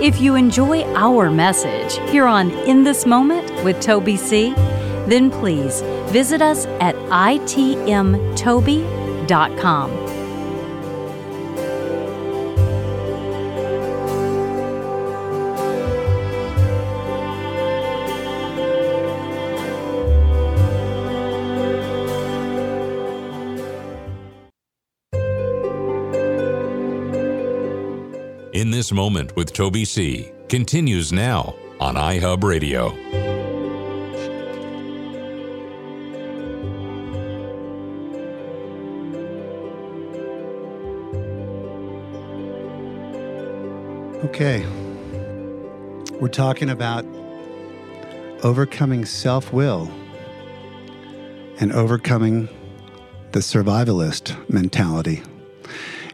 If 0.00 0.20
you 0.20 0.36
enjoy 0.36 0.84
our 0.94 1.30
message 1.30 1.98
here 2.10 2.26
on 2.26 2.50
In 2.66 2.84
This 2.84 3.04
Moment 3.04 3.52
with 3.64 3.80
Toby 3.80 4.16
C., 4.16 4.54
then 5.06 5.30
please 5.30 5.82
visit 6.10 6.40
us 6.40 6.64
at 6.80 6.94
itmtoby.com. 6.94 8.30
Moment 28.92 29.34
with 29.36 29.52
Toby 29.52 29.84
C. 29.84 30.32
continues 30.48 31.12
now 31.12 31.54
on 31.80 31.94
iHub 31.94 32.44
Radio. 32.44 32.88
Okay. 44.24 44.66
We're 46.20 46.28
talking 46.28 46.70
about 46.70 47.04
overcoming 48.42 49.04
self 49.04 49.52
will 49.52 49.90
and 51.58 51.72
overcoming 51.72 52.48
the 53.32 53.40
survivalist 53.40 54.36
mentality. 54.50 55.22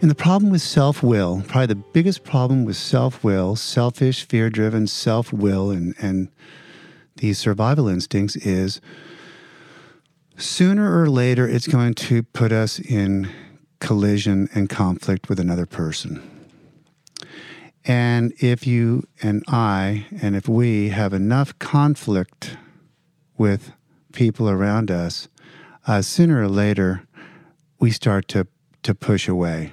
And 0.03 0.11
the 0.11 0.15
problem 0.15 0.51
with 0.51 0.61
self 0.61 1.03
will, 1.03 1.43
probably 1.49 1.67
the 1.67 1.75
biggest 1.75 2.23
problem 2.23 2.67
with 2.67 2.77
self 2.77 3.25
will, 3.25 3.57
selfish, 3.57 4.27
fear 4.27 4.51
driven 4.51 4.87
self 4.87 5.33
will, 5.33 5.71
and, 5.71 5.95
and 5.99 6.29
these 7.17 7.39
survival 7.39 7.89
instincts 7.89 8.37
is 8.37 8.83
sooner 10.37 11.01
or 11.01 11.09
later 11.09 11.49
it's 11.49 11.67
going 11.67 11.95
to 11.95 12.23
put 12.23 12.53
us 12.53 12.79
in 12.79 13.31
collision 13.81 14.51
and 14.55 14.69
conflict 14.69 15.31
with 15.31 15.41
another 15.41 15.65
person. 15.65 16.23
And 17.87 18.35
if 18.39 18.67
you 18.67 19.05
and 19.23 19.43
I, 19.49 20.05
and 20.21 20.37
if 20.37 20.47
we 20.47 20.91
have 20.91 21.15
enough 21.15 21.59
conflict 21.59 22.59
with 23.39 23.73
people 24.13 24.51
around 24.51 24.91
us, 24.91 25.29
uh, 25.87 26.03
sooner 26.03 26.43
or 26.43 26.49
later 26.49 27.07
we 27.79 27.91
start 27.91 28.29
to, 28.29 28.47
to 28.83 28.95
push 28.95 29.27
away 29.27 29.73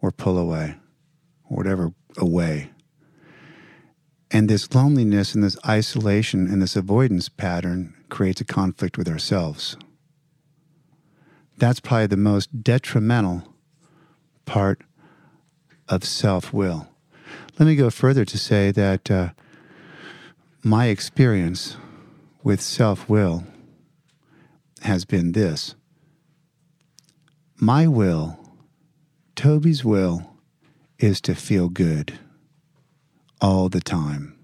or 0.00 0.10
pull 0.10 0.38
away 0.38 0.76
or 1.44 1.56
whatever 1.56 1.92
away. 2.16 2.70
And 4.30 4.48
this 4.48 4.74
loneliness 4.74 5.34
and 5.34 5.42
this 5.42 5.56
isolation 5.66 6.46
and 6.46 6.60
this 6.60 6.76
avoidance 6.76 7.28
pattern 7.28 7.94
creates 8.08 8.40
a 8.40 8.44
conflict 8.44 8.98
with 8.98 9.08
ourselves. 9.08 9.76
That's 11.56 11.80
probably 11.80 12.06
the 12.06 12.16
most 12.16 12.62
detrimental 12.62 13.54
part 14.44 14.82
of 15.88 16.04
self 16.04 16.52
will. 16.52 16.88
Let 17.58 17.66
me 17.66 17.74
go 17.74 17.90
further 17.90 18.24
to 18.24 18.38
say 18.38 18.70
that 18.70 19.10
uh, 19.10 19.30
my 20.62 20.86
experience 20.86 21.76
with 22.42 22.60
self 22.60 23.08
will 23.08 23.44
has 24.82 25.04
been 25.04 25.32
this 25.32 25.74
my 27.60 27.88
will, 27.88 28.37
Toby's 29.38 29.84
will, 29.84 30.32
is 30.98 31.20
to 31.20 31.32
feel 31.32 31.68
good 31.68 32.18
all 33.40 33.68
the 33.68 33.80
time. 33.80 34.36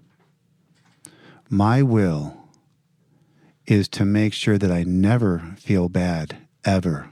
My 1.49 1.83
will 1.83 2.47
is 3.65 3.89
to 3.89 4.05
make 4.05 4.31
sure 4.31 4.57
that 4.57 4.71
I 4.71 4.83
never 4.83 5.53
feel 5.57 5.89
bad, 5.89 6.37
ever. 6.63 7.09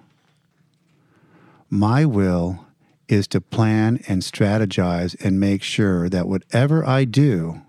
My 1.70 2.06
will 2.06 2.66
is 3.10 3.28
to 3.28 3.42
plan 3.42 4.00
and 4.08 4.22
strategize 4.22 5.22
and 5.22 5.38
make 5.38 5.62
sure 5.62 6.08
that 6.08 6.30
whatever 6.30 6.86
I 6.86 7.04
do 7.04 7.64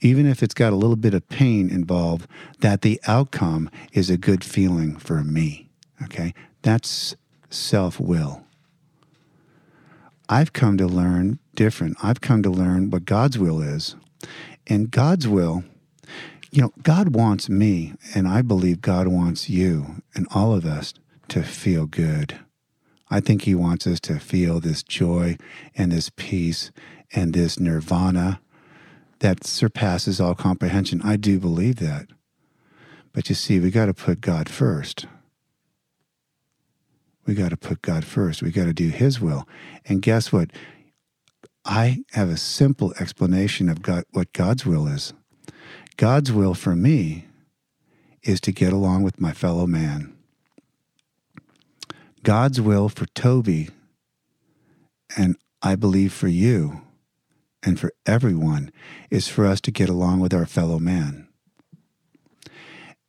even 0.00 0.26
if 0.26 0.44
it's 0.44 0.54
got 0.54 0.72
a 0.72 0.76
little 0.76 0.96
bit 0.96 1.14
of 1.14 1.28
pain 1.28 1.70
involved, 1.70 2.28
that 2.60 2.82
the 2.82 3.00
outcome 3.08 3.68
is 3.94 4.10
a 4.10 4.18
good 4.18 4.44
feeling 4.44 4.96
for 4.96 5.24
me. 5.24 5.70
Okay? 6.04 6.34
That's 6.62 7.16
self 7.48 7.98
will. 7.98 8.44
I've 10.34 10.52
come 10.52 10.76
to 10.78 10.88
learn 10.88 11.38
different. 11.54 11.96
I've 12.02 12.20
come 12.20 12.42
to 12.42 12.50
learn 12.50 12.90
what 12.90 13.04
God's 13.04 13.38
will 13.38 13.62
is. 13.62 13.94
And 14.66 14.90
God's 14.90 15.28
will, 15.28 15.62
you 16.50 16.60
know, 16.60 16.72
God 16.82 17.14
wants 17.14 17.48
me, 17.48 17.94
and 18.16 18.26
I 18.26 18.42
believe 18.42 18.80
God 18.80 19.06
wants 19.06 19.48
you 19.48 20.02
and 20.12 20.26
all 20.34 20.52
of 20.52 20.66
us 20.66 20.92
to 21.28 21.44
feel 21.44 21.86
good. 21.86 22.40
I 23.08 23.20
think 23.20 23.42
He 23.42 23.54
wants 23.54 23.86
us 23.86 24.00
to 24.00 24.18
feel 24.18 24.58
this 24.58 24.82
joy 24.82 25.36
and 25.76 25.92
this 25.92 26.10
peace 26.16 26.72
and 27.12 27.32
this 27.32 27.60
nirvana 27.60 28.40
that 29.20 29.44
surpasses 29.44 30.20
all 30.20 30.34
comprehension. 30.34 31.00
I 31.04 31.14
do 31.14 31.38
believe 31.38 31.76
that. 31.76 32.08
But 33.12 33.28
you 33.28 33.36
see, 33.36 33.60
we 33.60 33.70
got 33.70 33.86
to 33.86 33.94
put 33.94 34.20
God 34.20 34.48
first. 34.48 35.06
We 37.26 37.34
got 37.34 37.50
to 37.50 37.56
put 37.56 37.82
God 37.82 38.04
first. 38.04 38.42
We 38.42 38.50
got 38.50 38.64
to 38.64 38.72
do 38.72 38.88
His 38.88 39.20
will. 39.20 39.48
And 39.86 40.02
guess 40.02 40.32
what? 40.32 40.50
I 41.64 42.04
have 42.12 42.28
a 42.28 42.36
simple 42.36 42.92
explanation 43.00 43.68
of 43.68 43.80
God, 43.80 44.04
what 44.10 44.32
God's 44.32 44.66
will 44.66 44.86
is. 44.86 45.14
God's 45.96 46.30
will 46.30 46.54
for 46.54 46.76
me 46.76 47.26
is 48.22 48.40
to 48.42 48.52
get 48.52 48.72
along 48.72 49.02
with 49.02 49.20
my 49.20 49.32
fellow 49.32 49.66
man. 49.66 50.14
God's 52.22 52.60
will 52.60 52.88
for 52.88 53.06
Toby, 53.06 53.68
and 55.16 55.36
I 55.62 55.76
believe 55.76 56.12
for 56.12 56.28
you 56.28 56.82
and 57.62 57.78
for 57.78 57.92
everyone, 58.06 58.70
is 59.10 59.28
for 59.28 59.46
us 59.46 59.60
to 59.62 59.70
get 59.70 59.88
along 59.88 60.20
with 60.20 60.34
our 60.34 60.46
fellow 60.46 60.78
man. 60.78 61.28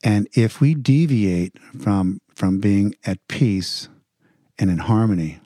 And 0.04 0.28
if 0.34 0.62
we 0.62 0.76
deviate 0.76 1.58
from, 1.82 2.22
from 2.30 2.60
being 2.60 2.94
at 3.06 3.26
peace 3.28 3.90
and 4.58 4.70
in 4.70 4.80
harmony 4.80 5.40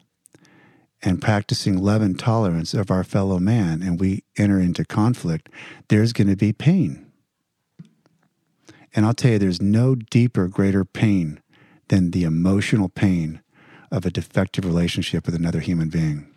and 1.02 1.22
practicing 1.22 1.78
love 1.78 2.02
and 2.02 2.20
tolerance 2.20 2.74
of 2.74 2.92
our 2.92 3.04
fellow 3.04 3.40
man 3.40 3.82
and 3.82 4.00
we 4.00 4.24
enter 4.38 4.60
into 4.60 4.84
conflict, 4.86 5.50
there's 5.88 6.14
going 6.14 6.28
to 6.28 6.36
be 6.36 6.52
pain. 6.52 7.06
And 8.94 9.06
I'll 9.06 9.14
tell 9.14 9.34
you, 9.34 9.40
there's 9.40 9.62
no 9.62 9.96
deeper, 9.96 10.48
greater 10.48 10.84
pain 10.84 11.42
than 11.90 12.12
the 12.12 12.24
emotional 12.24 12.90
pain 12.90 13.42
of 13.92 14.06
a 14.06 14.12
defective 14.12 14.66
relationship 14.66 15.26
with 15.26 15.36
another 15.36 15.60
human 15.60 15.90
being. 15.90 16.28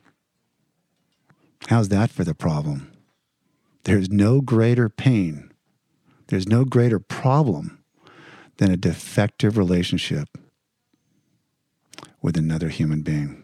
How's 1.69 1.89
that 1.89 2.11
for 2.11 2.25
the 2.25 2.35
problem? 2.35 2.93
There's 3.85 4.11
no 4.11 4.41
greater 4.41 4.89
pain, 4.89 5.51
there's 6.29 6.47
no 6.47 6.65
greater 6.65 6.99
problem 6.99 7.83
than 8.59 8.71
a 8.71 8.77
defective 8.77 9.59
relationship 9.59 10.29
with 12.23 12.37
another 12.37 12.69
human 12.69 13.03
being. 13.03 13.43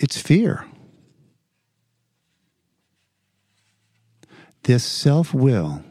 It's 0.00 0.20
fear. 0.20 0.66
This 4.64 4.84
self 4.84 5.32
will 5.32 5.82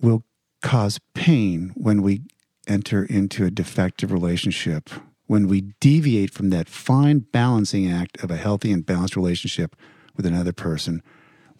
will 0.00 0.24
cause 0.62 0.98
pain 1.14 1.72
when 1.76 2.02
we 2.02 2.22
enter 2.66 3.04
into 3.04 3.44
a 3.44 3.50
defective 3.50 4.12
relationship, 4.12 4.90
when 5.26 5.48
we 5.48 5.72
deviate 5.80 6.32
from 6.32 6.50
that 6.50 6.68
fine 6.68 7.18
balancing 7.18 7.90
act 7.90 8.22
of 8.22 8.30
a 8.30 8.36
healthy 8.36 8.72
and 8.72 8.84
balanced 8.84 9.16
relationship 9.16 9.76
with 10.16 10.26
another 10.26 10.52
person, 10.52 11.02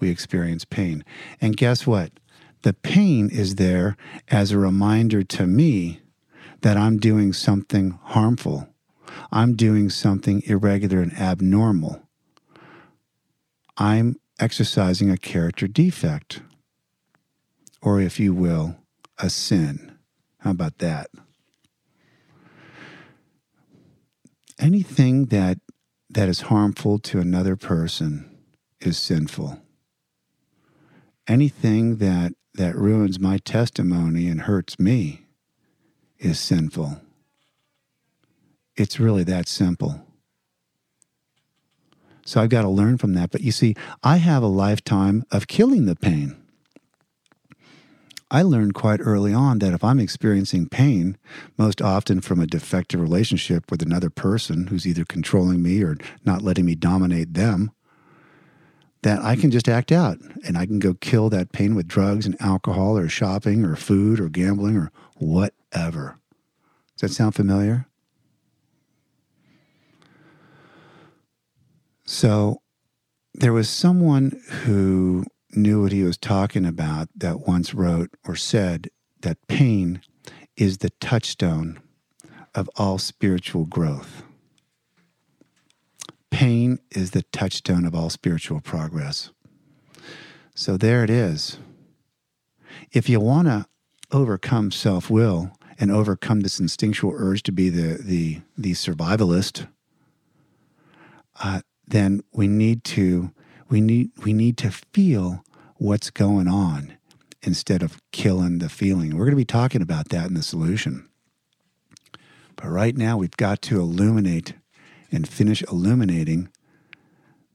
we 0.04 0.10
experience 0.10 0.66
pain. 0.66 1.02
And 1.40 1.56
guess 1.56 1.86
what? 1.86 2.12
The 2.62 2.74
pain 2.74 3.30
is 3.30 3.54
there 3.54 3.96
as 4.28 4.52
a 4.52 4.58
reminder 4.58 5.22
to 5.22 5.46
me 5.46 6.00
that 6.60 6.76
I'm 6.76 6.98
doing 6.98 7.32
something 7.32 7.98
harmful. 8.02 8.68
I'm 9.32 9.56
doing 9.56 9.88
something 9.88 10.42
irregular 10.44 11.00
and 11.00 11.12
abnormal. 11.14 12.02
I'm 13.78 14.16
exercising 14.38 15.10
a 15.10 15.16
character 15.16 15.66
defect, 15.66 16.42
or 17.80 18.00
if 18.00 18.20
you 18.20 18.34
will, 18.34 18.76
a 19.18 19.30
sin. 19.30 19.96
How 20.40 20.50
about 20.50 20.78
that? 20.78 21.08
Anything 24.58 25.26
that 25.26 25.58
that 26.10 26.28
is 26.28 26.42
harmful 26.42 26.98
to 27.00 27.20
another 27.20 27.56
person 27.56 28.30
is 28.80 28.98
sinful. 28.98 29.63
Anything 31.26 31.96
that 31.96 32.32
that 32.54 32.76
ruins 32.76 33.18
my 33.18 33.38
testimony 33.38 34.28
and 34.28 34.42
hurts 34.42 34.78
me 34.78 35.26
is 36.18 36.38
sinful. 36.38 37.00
It's 38.76 39.00
really 39.00 39.24
that 39.24 39.48
simple. 39.48 40.06
So 42.24 42.40
I've 42.40 42.48
got 42.48 42.62
to 42.62 42.68
learn 42.68 42.96
from 42.96 43.14
that. 43.14 43.30
But 43.30 43.42
you 43.42 43.52
see, 43.52 43.74
I 44.02 44.16
have 44.16 44.42
a 44.42 44.48
lifetime 44.48 45.24
of 45.30 45.46
killing 45.46 45.86
the 45.86 45.96
pain. 45.96 46.36
I 48.30 48.42
learned 48.42 48.74
quite 48.74 49.00
early 49.00 49.32
on 49.34 49.58
that 49.58 49.74
if 49.74 49.84
I'm 49.84 50.00
experiencing 50.00 50.68
pain, 50.68 51.18
most 51.58 51.82
often 51.82 52.20
from 52.20 52.40
a 52.40 52.46
defective 52.46 53.00
relationship 53.00 53.70
with 53.70 53.82
another 53.82 54.10
person 54.10 54.68
who's 54.68 54.86
either 54.86 55.04
controlling 55.04 55.62
me 55.62 55.82
or 55.82 55.96
not 56.24 56.42
letting 56.42 56.64
me 56.64 56.74
dominate 56.74 57.34
them, 57.34 57.70
that 59.04 59.22
I 59.22 59.36
can 59.36 59.50
just 59.50 59.68
act 59.68 59.92
out 59.92 60.18
and 60.46 60.56
I 60.56 60.64
can 60.64 60.78
go 60.78 60.94
kill 60.94 61.28
that 61.28 61.52
pain 61.52 61.74
with 61.74 61.86
drugs 61.86 62.24
and 62.24 62.40
alcohol 62.40 62.96
or 62.96 63.06
shopping 63.06 63.62
or 63.62 63.76
food 63.76 64.18
or 64.18 64.30
gambling 64.30 64.78
or 64.78 64.90
whatever. 65.16 66.18
Does 66.96 67.10
that 67.10 67.14
sound 67.14 67.34
familiar? 67.34 67.86
So 72.06 72.62
there 73.34 73.52
was 73.52 73.68
someone 73.68 74.40
who 74.62 75.26
knew 75.52 75.82
what 75.82 75.92
he 75.92 76.02
was 76.02 76.16
talking 76.16 76.64
about 76.64 77.08
that 77.14 77.40
once 77.46 77.74
wrote 77.74 78.10
or 78.26 78.36
said 78.36 78.88
that 79.20 79.46
pain 79.48 80.00
is 80.56 80.78
the 80.78 80.90
touchstone 81.00 81.78
of 82.54 82.70
all 82.76 82.96
spiritual 82.96 83.66
growth. 83.66 84.23
Pain 86.34 86.80
is 86.90 87.12
the 87.12 87.22
touchstone 87.30 87.84
of 87.84 87.94
all 87.94 88.10
spiritual 88.10 88.60
progress. 88.60 89.30
So 90.52 90.76
there 90.76 91.04
it 91.04 91.08
is. 91.08 91.58
If 92.90 93.08
you 93.08 93.20
want 93.20 93.46
to 93.46 93.66
overcome 94.10 94.72
self 94.72 95.08
will 95.08 95.52
and 95.78 95.92
overcome 95.92 96.40
this 96.40 96.58
instinctual 96.58 97.12
urge 97.14 97.44
to 97.44 97.52
be 97.52 97.68
the, 97.68 98.02
the, 98.02 98.40
the 98.58 98.72
survivalist, 98.72 99.68
uh, 101.40 101.60
then 101.86 102.24
we 102.32 102.48
need 102.48 102.82
to 102.82 103.30
we 103.68 103.80
need 103.80 104.10
we 104.24 104.32
need 104.32 104.56
to 104.58 104.72
feel 104.72 105.44
what's 105.76 106.10
going 106.10 106.48
on 106.48 106.94
instead 107.42 107.80
of 107.80 108.00
killing 108.10 108.58
the 108.58 108.68
feeling. 108.68 109.16
We're 109.16 109.26
going 109.26 109.30
to 109.30 109.36
be 109.36 109.44
talking 109.44 109.82
about 109.82 110.08
that 110.08 110.26
in 110.26 110.34
the 110.34 110.42
solution. 110.42 111.08
But 112.56 112.70
right 112.70 112.96
now 112.96 113.18
we've 113.18 113.36
got 113.36 113.62
to 113.62 113.78
illuminate 113.78 114.54
and 115.14 115.28
finish 115.28 115.62
illuminating 115.70 116.48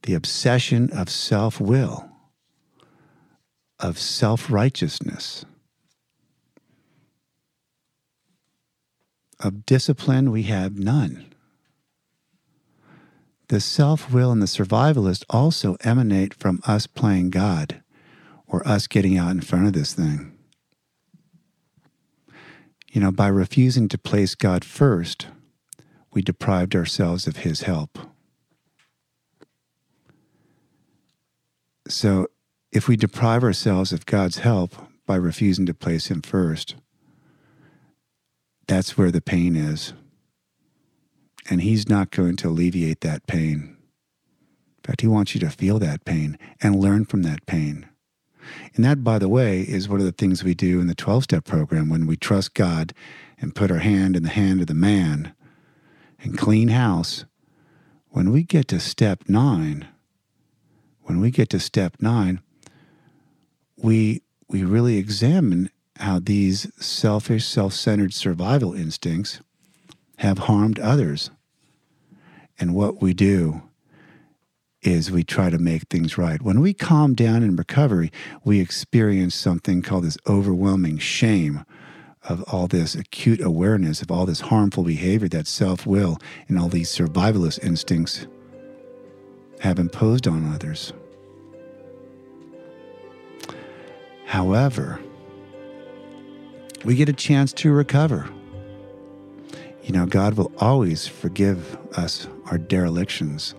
the 0.04 0.14
obsession 0.14 0.90
of 0.92 1.10
self-will, 1.10 2.10
of 3.80 3.98
self-righteousness. 3.98 5.46
Of 9.42 9.66
discipline, 9.66 10.32
we 10.32 10.44
have 10.44 10.78
none 10.78 11.30
the 13.50 13.60
self 13.60 14.12
will 14.14 14.32
and 14.32 14.42
the 14.42 14.48
survivalist 14.48 15.26
also 15.30 15.76
emanate 15.82 16.36
from 16.36 16.62
us 16.66 16.88
playing 16.88 17.32
God 17.32 17.82
or 18.48 18.66
us 18.68 18.88
getting 18.88 19.18
out 19.18 19.32
in 19.32 19.42
front 19.42 19.68
of 19.68 19.74
this 19.74 19.94
thing. 19.94 20.38
You 22.92 23.02
know, 23.02 23.12
by 23.12 23.28
refusing 23.28 23.88
to 23.90 23.98
place 23.98 24.34
God 24.36 24.64
first, 24.64 25.28
we 26.14 26.22
deprived 26.22 26.76
ourselves 26.76 27.28
of 27.28 27.38
His 27.38 27.62
help. 27.62 27.98
So, 31.88 32.28
if 32.72 32.88
we 32.88 32.96
deprive 32.96 33.44
ourselves 33.44 33.92
of 33.92 34.06
God's 34.06 34.40
help 34.40 34.76
by 35.06 35.16
refusing 35.16 35.66
to 35.66 35.74
place 35.74 36.08
Him 36.08 36.22
first, 36.22 36.76
that's 38.68 38.98
where 38.98 39.12
the 39.12 39.22
pain 39.22 39.56
is 39.56 39.94
and 41.50 41.62
He's 41.62 41.90
not 41.90 42.12
going 42.12 42.36
to 42.38 42.50
alleviate 42.50 43.02
that 43.02 43.28
pain. 43.28 43.76
In 44.78 44.84
fact, 44.84 45.02
He 45.02 45.08
wants 45.08 45.34
you 45.34 45.40
to 45.42 45.50
feel 45.50 45.80
that 45.80 46.06
pain 46.06 46.38
and 46.62 46.76
learn 46.76 47.06
from 47.06 47.24
that 47.24 47.46
pain. 47.46 47.88
And 48.76 48.86
that, 48.86 49.04
by 49.04 49.20
the 49.20 49.30
way, 49.30 49.62
is 49.62 49.90
one 49.90 50.00
of 50.00 50.06
the 50.06 50.12
things 50.12 50.44
we 50.44 50.56
do 50.56 50.80
in 50.80 50.88
the 50.88 50.96
12 50.96 51.26
step 51.26 51.46
program 51.46 51.90
when 51.90 52.08
we 52.08 52.16
trust 52.16 52.54
God 52.54 52.94
and 53.40 53.56
put 53.56 53.72
our 53.72 53.80
hand 53.80 54.16
in 54.16 54.24
the 54.24 54.30
hand 54.30 54.62
of 54.62 54.68
the 54.68 54.74
man 54.74 55.34
and 56.22 56.38
clean 56.38 56.70
house, 56.70 57.26
when 58.10 58.32
we 58.32 58.44
get 58.44 58.68
to 58.70 58.80
step 58.80 59.24
nine, 59.28 59.88
when 61.04 61.20
we 61.20 61.32
get 61.32 61.50
to 61.50 61.60
step 61.60 61.96
nine, 62.00 62.42
we 63.78 64.22
we 64.48 64.64
really 64.64 64.98
examine 64.98 65.70
how 65.98 66.20
these 66.20 66.72
selfish, 66.84 67.46
self-centered 67.46 68.14
survival 68.14 68.74
instincts 68.74 69.42
have 70.18 70.40
harmed 70.40 70.80
others. 70.80 71.30
And 72.60 72.74
what 72.74 73.02
we 73.02 73.14
do 73.14 73.62
is 74.82 75.12
we 75.12 75.24
try 75.24 75.50
to 75.50 75.58
make 75.58 75.84
things 75.84 76.18
right. 76.18 76.42
When 76.42 76.62
we 76.62 76.74
calm 76.74 77.14
down 77.14 77.44
in 77.44 77.56
recovery, 77.56 78.12
we 78.44 78.60
experience 78.60 79.36
something 79.36 79.82
called 79.82 80.06
this 80.06 80.18
overwhelming 80.28 80.98
shame 80.98 81.66
of 82.28 82.44
all 82.44 82.68
this 82.68 82.96
acute 82.96 83.42
awareness 83.42 84.02
of 84.02 84.12
all 84.12 84.26
this 84.26 84.42
harmful 84.42 84.84
behavior 84.84 85.30
that 85.30 85.48
self 85.48 85.86
will 85.86 86.18
and 86.48 86.60
all 86.60 86.68
these 86.68 86.90
survivalist 86.90 87.64
instincts 87.64 88.28
have 89.62 89.80
imposed 89.80 90.28
on 90.28 90.54
others. 90.54 90.94
However, 94.26 95.00
we 96.86 96.96
get 96.96 97.10
a 97.10 97.14
chance 97.14 97.52
to 97.54 97.72
recover. 97.72 98.30
You 99.84 99.94
know, 99.94 100.06
God 100.06 100.36
will 100.36 100.52
always 100.60 101.08
forgive 101.08 101.78
us 101.98 102.28
our 102.46 102.58
derelictions, 102.58 103.56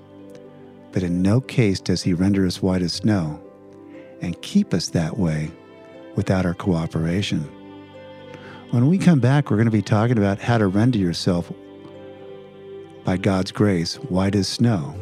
but 0.93 1.03
in 1.03 1.23
no 1.23 1.41
case 1.41 1.81
does 1.81 2.03
He 2.03 2.15
render 2.15 2.47
us 2.47 2.63
white 2.63 2.83
as 2.83 2.93
snow 2.93 3.43
and 4.23 4.41
keep 4.43 4.73
us 4.73 4.89
that 4.91 5.19
way 5.19 5.51
without 6.15 6.47
our 6.47 6.55
cooperation. 6.55 7.49
When 8.71 8.87
we 8.87 8.99
come 8.99 9.19
back, 9.19 9.51
we're 9.51 9.57
going 9.57 9.65
to 9.65 9.73
be 9.73 9.83
talking 9.83 10.17
about 10.17 10.39
how 10.39 10.57
to 10.57 10.69
render 10.69 10.97
yourself 10.97 11.51
by 13.03 13.17
God's 13.17 13.51
grace 13.51 13.97
white 13.97 14.37
as 14.37 14.47
snow. 14.47 14.95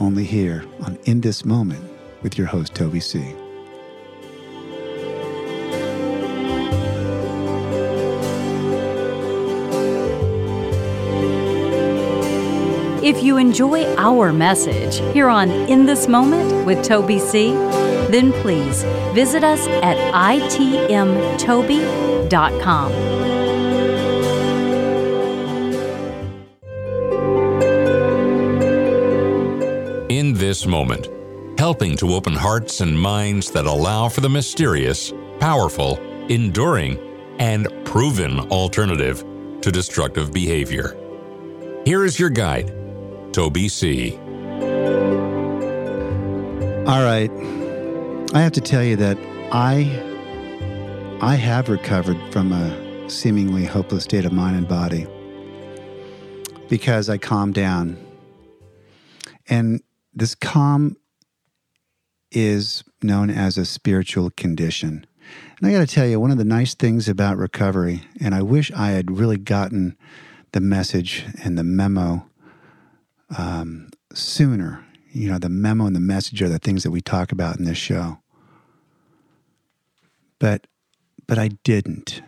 Only 0.00 0.24
here 0.24 0.64
on 0.80 0.98
In 1.04 1.20
This 1.20 1.44
Moment 1.44 1.84
with 2.22 2.38
your 2.38 2.46
host, 2.46 2.74
Toby 2.74 3.00
C. 3.00 3.18
If 13.06 13.22
you 13.22 13.36
enjoy 13.36 13.84
our 13.96 14.32
message 14.32 15.00
here 15.12 15.28
on 15.28 15.50
In 15.50 15.84
This 15.84 16.08
Moment 16.08 16.64
with 16.64 16.82
Toby 16.82 17.18
C., 17.18 17.52
then 18.08 18.32
please 18.32 18.82
visit 19.14 19.44
us 19.44 19.66
at 19.66 19.96
itmtoby.com. 20.14 21.68
In 30.10 30.32
this 30.32 30.66
moment, 30.66 31.08
helping 31.58 31.96
to 31.96 32.14
open 32.14 32.34
hearts 32.34 32.80
and 32.80 32.98
minds 32.98 33.50
that 33.50 33.66
allow 33.66 34.08
for 34.08 34.20
the 34.20 34.28
mysterious, 34.28 35.12
powerful, 35.38 35.98
enduring, 36.28 36.98
and 37.38 37.68
proven 37.84 38.40
alternative 38.50 39.24
to 39.60 39.70
destructive 39.70 40.32
behavior. 40.32 40.96
Here 41.84 42.04
is 42.04 42.18
your 42.18 42.30
guide, 42.30 42.72
Toby 43.32 43.68
C. 43.68 44.18
All 46.86 47.04
right. 47.04 47.30
I 48.38 48.42
have 48.42 48.52
to 48.52 48.60
tell 48.60 48.84
you 48.84 48.94
that 48.94 49.18
I 49.50 50.00
I 51.20 51.34
have 51.34 51.68
recovered 51.68 52.16
from 52.32 52.52
a 52.52 53.10
seemingly 53.10 53.64
hopeless 53.64 54.04
state 54.04 54.24
of 54.24 54.32
mind 54.32 54.56
and 54.56 54.68
body 54.68 55.08
because 56.68 57.08
I 57.08 57.18
calmed 57.18 57.54
down. 57.54 57.98
And 59.48 59.82
this 60.14 60.36
calm 60.36 60.96
is 62.30 62.84
known 63.02 63.28
as 63.28 63.58
a 63.58 63.64
spiritual 63.64 64.30
condition. 64.30 65.04
And 65.58 65.68
I 65.68 65.72
got 65.72 65.88
to 65.88 65.92
tell 65.92 66.06
you, 66.06 66.20
one 66.20 66.30
of 66.30 66.38
the 66.38 66.44
nice 66.44 66.74
things 66.74 67.08
about 67.08 67.38
recovery, 67.38 68.02
and 68.20 68.36
I 68.36 68.42
wish 68.42 68.70
I 68.70 68.90
had 68.90 69.18
really 69.18 69.38
gotten 69.38 69.96
the 70.52 70.60
message 70.60 71.24
and 71.42 71.58
the 71.58 71.64
memo 71.64 72.24
um, 73.36 73.90
sooner. 74.14 74.86
You 75.10 75.28
know, 75.28 75.40
the 75.40 75.48
memo 75.48 75.86
and 75.86 75.96
the 75.96 76.00
message 76.00 76.40
are 76.40 76.48
the 76.48 76.60
things 76.60 76.84
that 76.84 76.92
we 76.92 77.00
talk 77.00 77.32
about 77.32 77.58
in 77.58 77.64
this 77.64 77.76
show. 77.76 78.20
But, 80.38 80.66
but 81.26 81.38
I 81.38 81.48
didn't. 81.64 82.22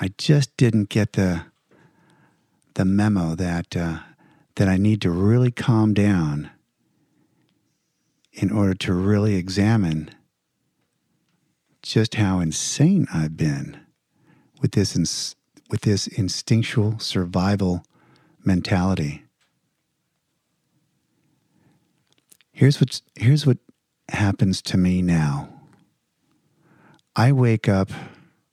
I 0.00 0.12
just 0.16 0.56
didn't 0.56 0.88
get 0.88 1.14
the, 1.14 1.46
the 2.74 2.84
memo 2.84 3.34
that, 3.34 3.76
uh, 3.76 3.98
that 4.56 4.68
I 4.68 4.76
need 4.76 5.02
to 5.02 5.10
really 5.10 5.50
calm 5.50 5.94
down 5.94 6.50
in 8.32 8.50
order 8.50 8.74
to 8.74 8.92
really 8.94 9.34
examine 9.34 10.10
just 11.82 12.16
how 12.16 12.40
insane 12.40 13.06
I've 13.12 13.36
been 13.36 13.80
with 14.60 14.72
this 14.72 14.96
ins- 14.96 15.36
with 15.70 15.82
this 15.82 16.06
instinctual 16.06 16.98
survival 16.98 17.84
mentality. 18.44 19.24
Here's 22.52 22.80
what 22.80 23.00
here's 23.14 23.46
what 23.46 23.58
happens 24.08 24.62
to 24.62 24.76
me 24.76 25.02
now. 25.02 25.57
I 27.18 27.32
wake 27.32 27.68
up 27.68 27.90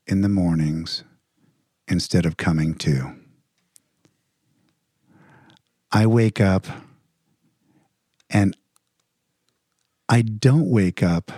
in 0.08 0.22
the 0.22 0.28
mornings 0.28 1.04
instead 1.88 2.26
of 2.26 2.36
coming 2.36 2.74
to. 2.80 3.16
I 5.92 6.08
wake 6.08 6.42
up 6.42 6.66
and 8.28 8.58
I 10.10 10.24
don't 10.24 10.68
wake 10.68 11.04
up 11.04 11.32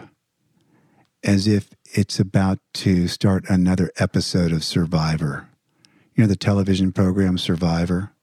as 1.21 1.47
if 1.47 1.71
it's 1.83 2.17
about 2.17 2.59
to 2.75 3.09
start 3.09 3.43
another 3.49 3.91
episode 3.97 4.53
of 4.53 4.63
Survivor. 4.63 5.49
You 6.15 6.23
know, 6.23 6.29
the 6.29 6.37
television 6.37 6.93
program 6.93 7.37
Survivor? 7.37 8.13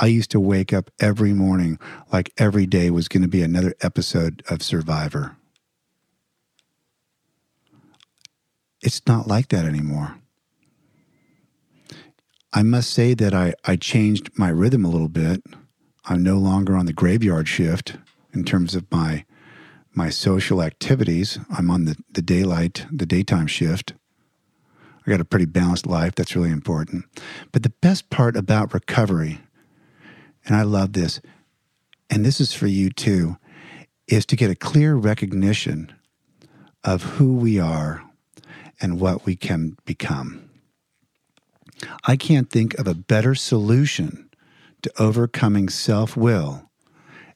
I 0.00 0.06
used 0.06 0.32
to 0.32 0.40
wake 0.40 0.72
up 0.72 0.90
every 0.98 1.32
morning 1.32 1.78
like 2.12 2.32
every 2.38 2.66
day 2.66 2.90
was 2.90 3.06
going 3.06 3.22
to 3.22 3.28
be 3.28 3.42
another 3.42 3.76
episode 3.82 4.42
of 4.50 4.64
Survivor. 4.64 5.36
It's 8.86 9.04
not 9.08 9.26
like 9.26 9.48
that 9.48 9.64
anymore. 9.64 10.16
I 12.52 12.62
must 12.62 12.90
say 12.90 13.14
that 13.14 13.34
I, 13.34 13.52
I 13.64 13.74
changed 13.74 14.30
my 14.38 14.48
rhythm 14.48 14.84
a 14.84 14.88
little 14.88 15.08
bit. 15.08 15.42
I'm 16.04 16.22
no 16.22 16.38
longer 16.38 16.76
on 16.76 16.86
the 16.86 16.92
graveyard 16.92 17.48
shift 17.48 17.96
in 18.32 18.44
terms 18.44 18.76
of 18.76 18.88
my 18.92 19.24
my 19.92 20.08
social 20.08 20.62
activities. 20.62 21.40
I'm 21.50 21.68
on 21.68 21.86
the, 21.86 21.96
the 22.12 22.22
daylight, 22.22 22.86
the 22.92 23.06
daytime 23.06 23.48
shift. 23.48 23.94
I 25.04 25.10
got 25.10 25.20
a 25.20 25.24
pretty 25.24 25.46
balanced 25.46 25.88
life. 25.88 26.14
That's 26.14 26.36
really 26.36 26.52
important. 26.52 27.06
But 27.50 27.64
the 27.64 27.72
best 27.80 28.08
part 28.08 28.36
about 28.36 28.72
recovery, 28.72 29.40
and 30.44 30.54
I 30.54 30.62
love 30.62 30.92
this, 30.92 31.20
and 32.08 32.24
this 32.24 32.40
is 32.40 32.52
for 32.52 32.68
you 32.68 32.90
too, 32.90 33.36
is 34.06 34.24
to 34.26 34.36
get 34.36 34.50
a 34.50 34.54
clear 34.54 34.94
recognition 34.94 35.92
of 36.84 37.02
who 37.02 37.34
we 37.34 37.58
are 37.58 38.05
and 38.80 39.00
what 39.00 39.24
we 39.24 39.36
can 39.36 39.76
become. 39.84 40.50
I 42.04 42.16
can't 42.16 42.50
think 42.50 42.74
of 42.78 42.86
a 42.86 42.94
better 42.94 43.34
solution 43.34 44.30
to 44.82 44.92
overcoming 44.98 45.68
self 45.68 46.16
will 46.16 46.70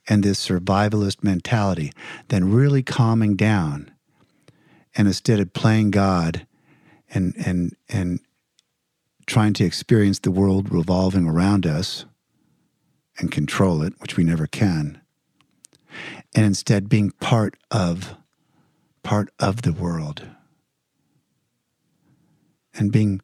and 0.09 0.23
this 0.23 0.47
survivalist 0.47 1.23
mentality 1.23 1.93
than 2.29 2.53
really 2.53 2.83
calming 2.83 3.37
down 3.37 3.91
and 4.95 5.07
instead 5.07 5.41
of 5.41 5.53
playing 5.53 5.91
God 5.91 6.47
and 7.11 7.35
and 7.45 7.77
and 7.89 8.21
trying 9.27 9.53
to 9.55 9.65
experience 9.65 10.19
the 10.19 10.31
world 10.31 10.73
revolving 10.73 11.27
around 11.27 11.67
us 11.67 12.05
and 13.19 13.31
control 13.31 13.83
it, 13.83 13.93
which 14.01 14.17
we 14.17 14.25
never 14.25 14.47
can, 14.47 15.01
and 16.35 16.45
instead 16.45 16.89
being 16.89 17.11
part 17.13 17.57
of 17.71 18.17
part 19.03 19.31
of 19.39 19.63
the 19.63 19.73
world 19.73 20.27
and 22.75 22.93
being 22.93 23.21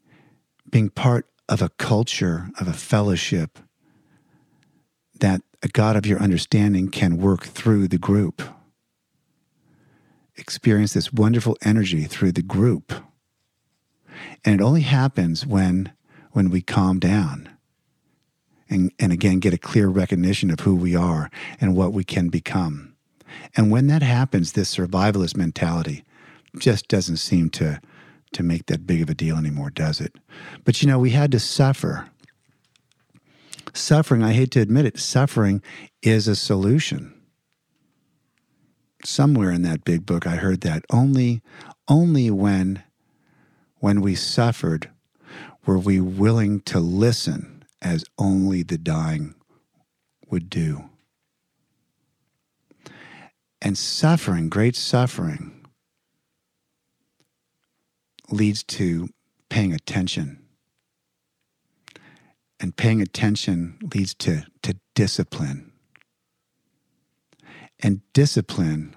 being 0.68 0.90
part 0.90 1.26
of 1.48 1.62
a 1.62 1.68
culture 1.70 2.48
of 2.58 2.66
a 2.66 2.72
fellowship 2.72 3.58
that 5.20 5.42
a 5.62 5.68
God 5.68 5.96
of 5.96 6.06
your 6.06 6.18
understanding 6.18 6.88
can 6.88 7.16
work 7.16 7.44
through 7.44 7.88
the 7.88 7.98
group. 7.98 8.42
Experience 10.36 10.92
this 10.92 11.12
wonderful 11.12 11.56
energy 11.62 12.04
through 12.04 12.32
the 12.32 12.42
group. 12.42 12.92
And 14.44 14.54
it 14.54 14.62
only 14.62 14.82
happens 14.82 15.46
when, 15.46 15.92
when 16.32 16.50
we 16.50 16.60
calm 16.60 16.98
down 16.98 17.48
and, 18.68 18.92
and 18.98 19.12
again 19.12 19.38
get 19.38 19.54
a 19.54 19.58
clear 19.58 19.88
recognition 19.88 20.50
of 20.50 20.60
who 20.60 20.74
we 20.74 20.94
are 20.94 21.30
and 21.60 21.76
what 21.76 21.92
we 21.92 22.04
can 22.04 22.28
become. 22.28 22.94
And 23.56 23.70
when 23.70 23.86
that 23.86 24.02
happens, 24.02 24.52
this 24.52 24.74
survivalist 24.74 25.36
mentality 25.36 26.04
just 26.58 26.88
doesn't 26.88 27.18
seem 27.18 27.50
to, 27.50 27.80
to 28.32 28.42
make 28.42 28.66
that 28.66 28.86
big 28.86 29.02
of 29.02 29.10
a 29.10 29.14
deal 29.14 29.36
anymore, 29.36 29.70
does 29.70 30.00
it? 30.00 30.16
But 30.64 30.82
you 30.82 30.88
know, 30.88 30.98
we 30.98 31.10
had 31.10 31.32
to 31.32 31.40
suffer 31.40 32.10
Suffering, 33.76 34.22
I 34.22 34.32
hate 34.32 34.50
to 34.52 34.60
admit 34.60 34.86
it, 34.86 34.98
suffering 34.98 35.62
is 36.02 36.28
a 36.28 36.34
solution. 36.34 37.12
Somewhere 39.04 39.50
in 39.50 39.62
that 39.62 39.84
big 39.84 40.06
book 40.06 40.26
I 40.26 40.36
heard 40.36 40.62
that 40.62 40.84
only 40.90 41.42
only 41.86 42.30
when 42.30 42.82
when 43.76 44.00
we 44.00 44.14
suffered 44.14 44.90
were 45.66 45.78
we 45.78 46.00
willing 46.00 46.60
to 46.60 46.80
listen 46.80 47.64
as 47.82 48.04
only 48.18 48.62
the 48.62 48.78
dying 48.78 49.34
would 50.28 50.48
do. 50.48 50.88
And 53.60 53.76
suffering, 53.76 54.48
great 54.48 54.74
suffering, 54.74 55.55
leads 58.30 58.62
to 58.64 59.08
paying 59.48 59.72
attention. 59.72 60.42
And 62.58 62.76
paying 62.76 63.02
attention 63.02 63.78
leads 63.94 64.14
to, 64.14 64.46
to 64.62 64.76
discipline. 64.94 65.72
And 67.80 68.00
discipline 68.12 68.96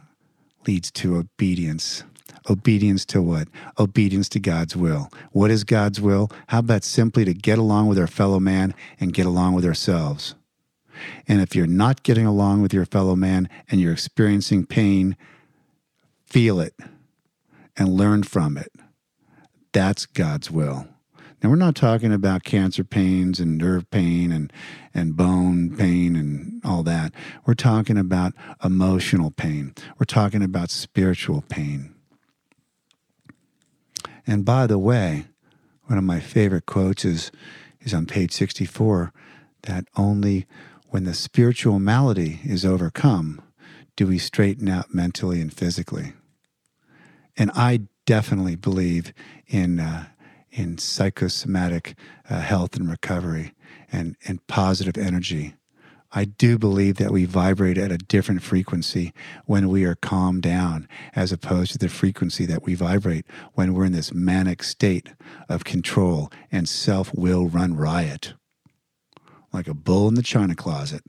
leads 0.66 0.92
to 0.92 1.18
obedience. 1.18 2.04
Obedience 2.50 3.06
to 3.06 3.22
what? 3.22 3.48
Obedience 3.78 4.30
to 4.30 4.40
God's 4.40 4.76
will. 4.76 5.10
What 5.32 5.52
is 5.52 5.64
God's 5.64 6.00
will? 6.00 6.32
How 6.48 6.60
about 6.60 6.84
simply 6.84 7.26
to 7.26 7.34
get 7.34 7.58
along 7.58 7.88
with 7.88 8.00
our 8.00 8.08
fellow 8.08 8.40
man 8.40 8.74
and 9.00 9.14
get 9.14 9.26
along 9.26 9.54
with 9.54 9.66
ourselves? 9.66 10.36
And 11.28 11.42
if 11.42 11.56
you're 11.56 11.68
not 11.68 12.04
getting 12.04 12.26
along 12.26 12.62
with 12.62 12.74
your 12.74 12.86
fellow 12.86 13.16
man 13.16 13.50
and 13.70 13.80
you're 13.80 13.94
experiencing 13.94 14.66
pain, 14.66 15.16
feel 16.26 16.60
it 16.60 16.74
and 17.78 17.90
learn 17.90 18.24
from 18.24 18.58
it. 18.58 18.72
That's 19.72 20.06
God's 20.06 20.50
will. 20.50 20.88
Now, 21.42 21.50
we're 21.50 21.56
not 21.56 21.76
talking 21.76 22.12
about 22.12 22.44
cancer 22.44 22.84
pains 22.84 23.40
and 23.40 23.58
nerve 23.58 23.90
pain 23.92 24.32
and, 24.32 24.52
and 24.94 25.16
bone 25.16 25.76
pain 25.76 26.18
and 26.18 26.62
all 26.66 26.84
that. 26.84 27.14
We're 27.46 27.54
talking 27.54 27.98
about 27.98 28.34
emotional 28.62 29.32
pain. 29.32 29.74
We're 29.98 30.06
talking 30.06 30.44
about 30.44 30.70
spiritual 30.70 31.44
pain. 31.48 31.96
And 34.28 34.44
by 34.44 34.68
the 34.68 34.78
way, 34.78 35.28
one 35.86 35.98
of 35.98 36.04
my 36.04 36.20
favorite 36.20 36.66
quotes 36.66 37.06
is, 37.06 37.32
is 37.80 37.94
on 37.94 38.06
page 38.06 38.34
64 38.34 39.14
that 39.64 39.86
only 39.96 40.46
when 40.90 41.06
the 41.06 41.14
spiritual 41.14 41.80
malady 41.80 42.42
is 42.44 42.66
overcome 42.66 43.42
do 43.96 44.08
we 44.08 44.18
straighten 44.18 44.68
out 44.68 44.94
mentally 44.94 45.42
and 45.42 45.54
physically. 45.54 46.14
And 47.38 47.50
I 47.56 47.82
definitely 48.10 48.56
believe 48.56 49.14
in 49.46 49.80
uh, 49.80 50.04
in 50.50 50.80
psychosomatic 50.80 51.96
uh, 52.28 52.40
health 52.42 52.76
and 52.76 52.90
recovery 52.90 53.54
and, 53.92 54.16
and 54.28 54.46
positive 54.48 54.98
energy. 54.98 55.54
I 56.12 56.26
do 56.26 56.58
believe 56.58 56.96
that 56.96 57.12
we 57.12 57.26
vibrate 57.26 57.78
at 57.78 57.92
a 57.92 58.00
different 58.00 58.42
frequency 58.42 59.14
when 59.46 59.70
we 59.70 59.84
are 59.84 59.94
calmed 59.94 60.42
down, 60.42 60.88
as 61.16 61.32
opposed 61.32 61.74
to 61.74 61.78
the 61.78 61.88
frequency 61.88 62.48
that 62.48 62.64
we 62.64 62.74
vibrate 62.74 63.28
when 63.54 63.76
we're 63.76 63.86
in 63.86 63.92
this 63.92 64.12
manic 64.12 64.64
state 64.64 65.10
of 65.48 65.64
control 65.64 66.32
and 66.52 66.68
self 66.68 67.14
will 67.14 67.48
run 67.48 67.76
riot. 67.76 68.34
Like 69.54 69.68
a 69.68 69.76
bull 69.76 70.08
in 70.08 70.16
the 70.16 70.24
china 70.24 70.56
closet. 70.56 71.04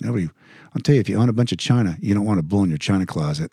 Nobody, 0.00 0.28
I'll 0.74 0.82
tell 0.82 0.96
you, 0.96 1.00
if 1.00 1.08
you 1.08 1.18
own 1.18 1.28
a 1.28 1.32
bunch 1.32 1.52
of 1.52 1.58
china, 1.58 1.96
you 2.00 2.14
don't 2.14 2.26
want 2.26 2.40
a 2.40 2.42
bull 2.42 2.64
in 2.64 2.70
your 2.70 2.78
china 2.78 3.06
closet 3.06 3.52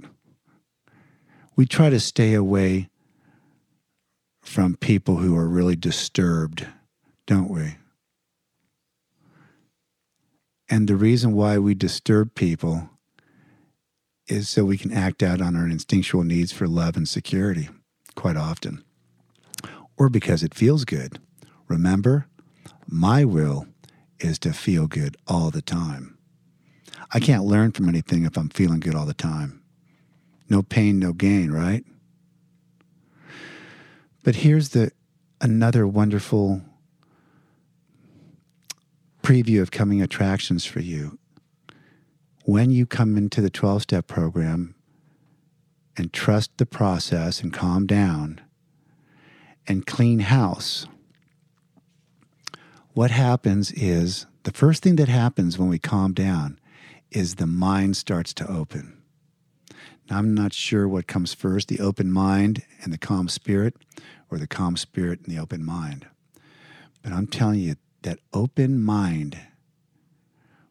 we 1.56 1.66
try 1.66 1.90
to 1.90 2.00
stay 2.00 2.34
away 2.34 2.90
from 4.42 4.76
people 4.76 5.18
who 5.18 5.36
are 5.38 5.48
really 5.48 5.76
disturbed, 5.76 6.68
don't 7.26 7.50
we? 7.50 7.76
And 10.70 10.88
the 10.88 10.96
reason 10.96 11.34
why 11.34 11.58
we 11.58 11.76
disturb 11.76 12.34
people 12.34 12.90
is 14.28 14.48
so 14.48 14.64
we 14.64 14.78
can 14.78 14.94
act 14.94 15.22
out 15.22 15.42
on 15.42 15.56
our 15.56 15.68
instinctual 15.68 16.24
needs 16.24 16.54
for 16.54 16.68
love 16.68 16.96
and 16.96 17.08
security 17.08 17.70
quite 18.16 18.38
often, 18.38 18.84
or 19.98 20.10
because 20.10 20.44
it 20.44 20.56
feels 20.56 20.86
good. 20.86 21.20
Remember, 21.68 22.28
my 22.88 23.26
will 23.26 23.68
is 24.20 24.40
to 24.40 24.54
feel 24.54 24.88
good 24.88 25.18
all 25.28 25.52
the 25.52 25.62
time. 25.62 26.18
I 27.14 27.20
can't 27.20 27.44
learn 27.44 27.72
from 27.72 27.90
anything 27.90 28.24
if 28.24 28.38
I'm 28.38 28.50
feeling 28.50 28.80
good 28.80 28.96
all 28.96 29.06
the 29.06 29.14
time. 29.14 29.61
No 30.52 30.62
pain, 30.62 31.00
no 31.00 31.14
gain, 31.14 31.50
right? 31.50 31.86
But 34.22 34.36
here's 34.36 34.72
the 34.72 34.92
another 35.40 35.88
wonderful 35.88 36.62
preview 39.24 39.62
of 39.62 39.72
coming 39.72 40.02
attractions 40.02 40.66
for 40.66 40.82
you. 40.82 41.18
When 42.44 42.70
you 42.70 42.86
come 42.86 43.16
into 43.16 43.40
the 43.40 43.50
12 43.50 43.84
step 43.84 44.08
program 44.08 44.76
and 45.96 46.12
trust 46.12 46.58
the 46.58 46.66
process 46.66 47.42
and 47.42 47.54
calm 47.54 47.88
down 47.88 48.42
and 49.70 49.88
clean 49.88 50.20
house, 50.20 50.86
what 52.92 53.10
happens 53.10 53.72
is 53.72 54.26
the 54.44 54.52
first 54.52 54.84
thing 54.84 54.98
that 54.98 55.08
happens 55.08 55.58
when 55.58 55.70
we 55.70 55.80
calm 55.80 56.12
down 56.12 56.60
is 57.10 57.36
the 57.36 57.48
mind 57.48 57.96
starts 57.96 58.34
to 58.34 58.52
open. 58.52 59.01
I'm 60.12 60.34
not 60.34 60.54
sure 60.54 60.88
what 60.88 61.08
comes 61.08 61.34
first 61.34 61.67
the 61.67 61.80
open 61.80 62.12
mind 62.12 62.63
and 62.84 62.91
the 62.91 62.97
calm 62.97 63.30
spirit, 63.30 63.76
or 64.30 64.38
the 64.38 64.47
calm 64.47 64.78
spirit 64.78 65.19
and 65.26 65.36
the 65.36 65.39
open 65.39 65.63
mind. 65.63 66.08
But 67.02 67.13
I'm 67.13 67.28
telling 67.28 67.60
you, 67.60 67.76
that 68.04 68.19
open 68.34 68.82
mind, 68.82 69.38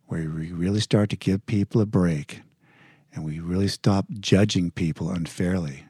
where 0.07 0.29
we 0.29 0.50
really 0.50 0.81
start 0.81 1.11
to 1.11 1.16
give 1.16 1.46
people 1.46 1.81
a 1.81 1.87
break 1.87 2.42
and 3.14 3.24
we 3.24 3.38
really 3.38 3.68
stop 3.68 4.07
judging 4.18 4.70
people 4.70 5.11
unfairly. 5.11 5.85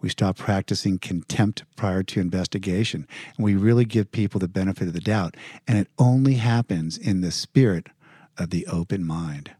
We 0.00 0.08
stop 0.10 0.36
practicing 0.36 0.98
contempt 0.98 1.64
prior 1.74 2.02
to 2.04 2.20
investigation, 2.20 3.06
and 3.36 3.44
we 3.44 3.54
really 3.54 3.84
give 3.84 4.12
people 4.12 4.38
the 4.38 4.48
benefit 4.48 4.88
of 4.88 4.94
the 4.94 5.00
doubt. 5.00 5.36
And 5.66 5.78
it 5.78 5.88
only 5.98 6.34
happens 6.34 6.96
in 6.96 7.22
the 7.22 7.32
spirit 7.32 7.88
of 8.38 8.50
the 8.50 8.66
open 8.66 9.04
mind. 9.04 9.52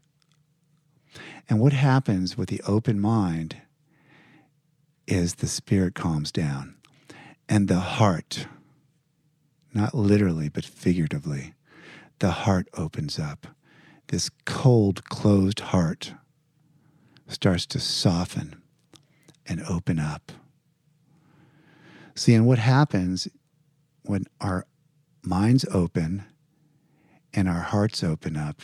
And 1.49 1.59
what 1.59 1.73
happens 1.73 2.37
with 2.37 2.49
the 2.49 2.61
open 2.67 2.99
mind 2.99 3.57
is 5.07 5.35
the 5.35 5.47
spirit 5.47 5.95
calms 5.95 6.31
down 6.31 6.75
and 7.47 7.67
the 7.67 7.79
heart, 7.79 8.47
not 9.73 9.93
literally, 9.93 10.49
but 10.49 10.65
figuratively, 10.65 11.53
the 12.19 12.31
heart 12.31 12.67
opens 12.73 13.17
up. 13.17 13.47
This 14.07 14.29
cold, 14.45 15.05
closed 15.05 15.59
heart 15.59 16.13
starts 17.27 17.65
to 17.67 17.79
soften 17.79 18.61
and 19.45 19.61
open 19.63 19.99
up. 19.99 20.31
See, 22.15 22.33
and 22.33 22.45
what 22.45 22.59
happens 22.59 23.27
when 24.03 24.25
our 24.41 24.65
minds 25.23 25.65
open 25.71 26.23
and 27.33 27.47
our 27.47 27.61
hearts 27.61 28.03
open 28.03 28.35
up 28.35 28.61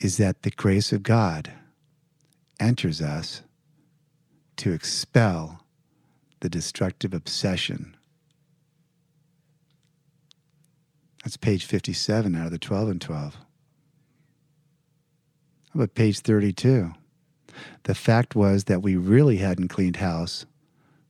is 0.00 0.16
that 0.16 0.42
the 0.42 0.50
grace 0.50 0.92
of 0.92 1.02
God 1.02 1.52
enters 2.60 3.00
us 3.00 3.42
to 4.56 4.72
expel 4.72 5.64
the 6.40 6.48
destructive 6.48 7.14
obsession. 7.14 7.96
That's 11.24 11.36
page 11.36 11.64
57 11.64 12.34
out 12.36 12.46
of 12.46 12.52
the 12.52 12.58
12 12.58 12.88
and 12.88 13.00
12. 13.00 13.34
How 13.34 13.40
about 15.74 15.94
page 15.94 16.20
32? 16.20 16.92
The 17.84 17.94
fact 17.94 18.36
was 18.36 18.64
that 18.64 18.82
we 18.82 18.96
really 18.96 19.38
hadn't 19.38 19.68
cleaned 19.68 19.96
house 19.96 20.46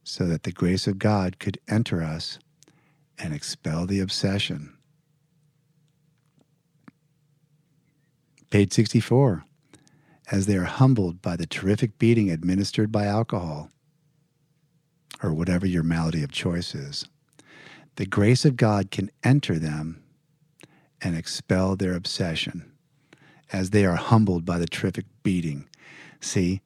so 0.03 0.25
that 0.27 0.45
the 0.45 0.53
grace 0.53 0.87
of 0.87 0.99
God 0.99 1.39
could 1.39 1.59
enter 1.69 2.03
us 2.03 2.39
and 3.19 3.35
expel 3.35 3.87
the 3.87 4.01
obsession. 4.01 4.78
Page 8.51 8.73
64. 8.73 9.45
As 10.31 10.47
they 10.47 10.57
are 10.57 10.65
humbled 10.65 11.21
by 11.21 11.37
the 11.37 11.47
terrific 11.47 11.99
beating 11.99 12.31
administered 12.31 12.91
by 12.91 13.05
alcohol, 13.05 13.71
or 15.23 15.35
whatever 15.35 15.67
your 15.67 15.83
malady 15.83 16.23
of 16.23 16.33
choice 16.33 16.75
is, 16.75 17.05
the 17.97 18.07
grace 18.07 18.47
of 18.47 18.57
God 18.57 18.91
can 18.91 19.11
enter 19.23 19.59
them 19.59 20.03
and 21.03 21.15
expel 21.15 21.77
their 21.77 21.95
obsession 21.95 22.73
as 23.53 23.71
they 23.71 23.85
are 23.85 23.97
humbled 23.97 24.47
by 24.47 24.59
the 24.59 24.67
terrific 24.67 25.05
beating. 25.23 25.69
See, 26.21 26.63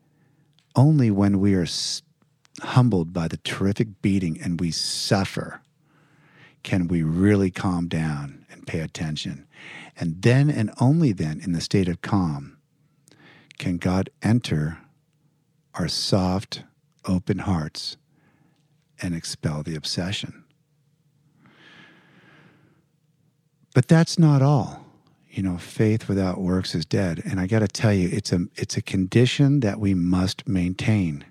only 0.76 1.10
when 1.10 1.40
we 1.40 1.54
are 1.54 1.66
humbled 2.60 3.12
by 3.12 3.26
the 3.26 3.38
terrific 3.38 4.00
beating 4.02 4.40
and 4.40 4.60
we 4.60 4.70
suffer 4.70 5.60
can 6.62 6.86
we 6.86 7.02
really 7.02 7.50
calm 7.50 7.88
down 7.88 8.46
and 8.50 8.66
pay 8.68 8.78
attention. 8.78 9.46
And 9.96 10.22
then 10.22 10.50
and 10.50 10.70
only 10.80 11.12
then, 11.12 11.40
in 11.40 11.52
the 11.52 11.60
state 11.60 11.88
of 11.88 12.02
calm, 12.02 12.56
can 13.58 13.76
God 13.76 14.10
enter 14.22 14.78
our 15.74 15.88
soft, 15.88 16.64
open 17.06 17.40
hearts 17.40 17.96
and 19.00 19.14
expel 19.14 19.62
the 19.62 19.74
obsession. 19.74 20.44
But 23.74 23.88
that's 23.88 24.18
not 24.18 24.42
all. 24.42 24.84
You 25.30 25.42
know, 25.42 25.56
faith 25.56 26.08
without 26.08 26.40
works 26.40 26.74
is 26.74 26.84
dead. 26.84 27.22
And 27.24 27.40
I 27.40 27.46
got 27.46 27.60
to 27.60 27.68
tell 27.68 27.92
you, 27.92 28.08
it's 28.12 28.32
a, 28.32 28.40
it's 28.54 28.76
a 28.76 28.82
condition 28.82 29.60
that 29.60 29.80
we 29.80 29.94
must 29.94 30.46
maintain. 30.46 31.24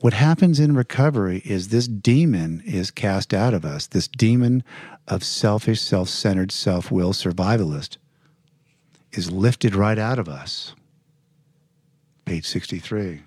What 0.00 0.12
happens 0.12 0.60
in 0.60 0.74
recovery 0.74 1.40
is 1.46 1.68
this 1.68 1.88
demon 1.88 2.62
is 2.66 2.90
cast 2.90 3.32
out 3.32 3.54
of 3.54 3.64
us, 3.64 3.86
this 3.86 4.06
demon 4.06 4.62
of 5.06 5.22
selfish, 5.22 5.80
self 5.80 6.08
centered, 6.08 6.50
self 6.50 6.90
will 6.90 7.12
survivalist 7.12 7.98
is 9.12 9.30
lifted 9.30 9.74
right 9.74 9.98
out 9.98 10.18
of 10.18 10.28
us. 10.28 10.74
Page 12.24 12.46
63. 12.46 13.22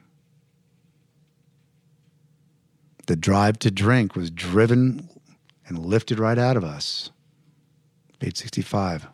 The 3.05 3.15
drive 3.15 3.59
to 3.59 3.71
drink 3.71 4.15
was 4.15 4.29
driven 4.29 5.07
and 5.67 5.79
lifted 5.79 6.19
right 6.19 6.37
out 6.37 6.57
of 6.57 6.63
us. 6.63 7.11
Page 8.19 8.37
65. 8.37 9.07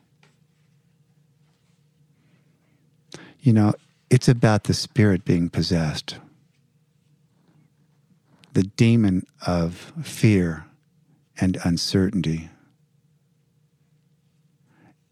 You 3.39 3.53
know, 3.53 3.73
it's 4.09 4.29
about 4.29 4.63
the 4.63 4.73
spirit 4.73 5.25
being 5.25 5.49
possessed. 5.49 6.17
The 8.53 8.63
demon 8.63 9.27
of 9.45 9.91
fear 10.01 10.65
and 11.39 11.57
uncertainty. 11.63 12.49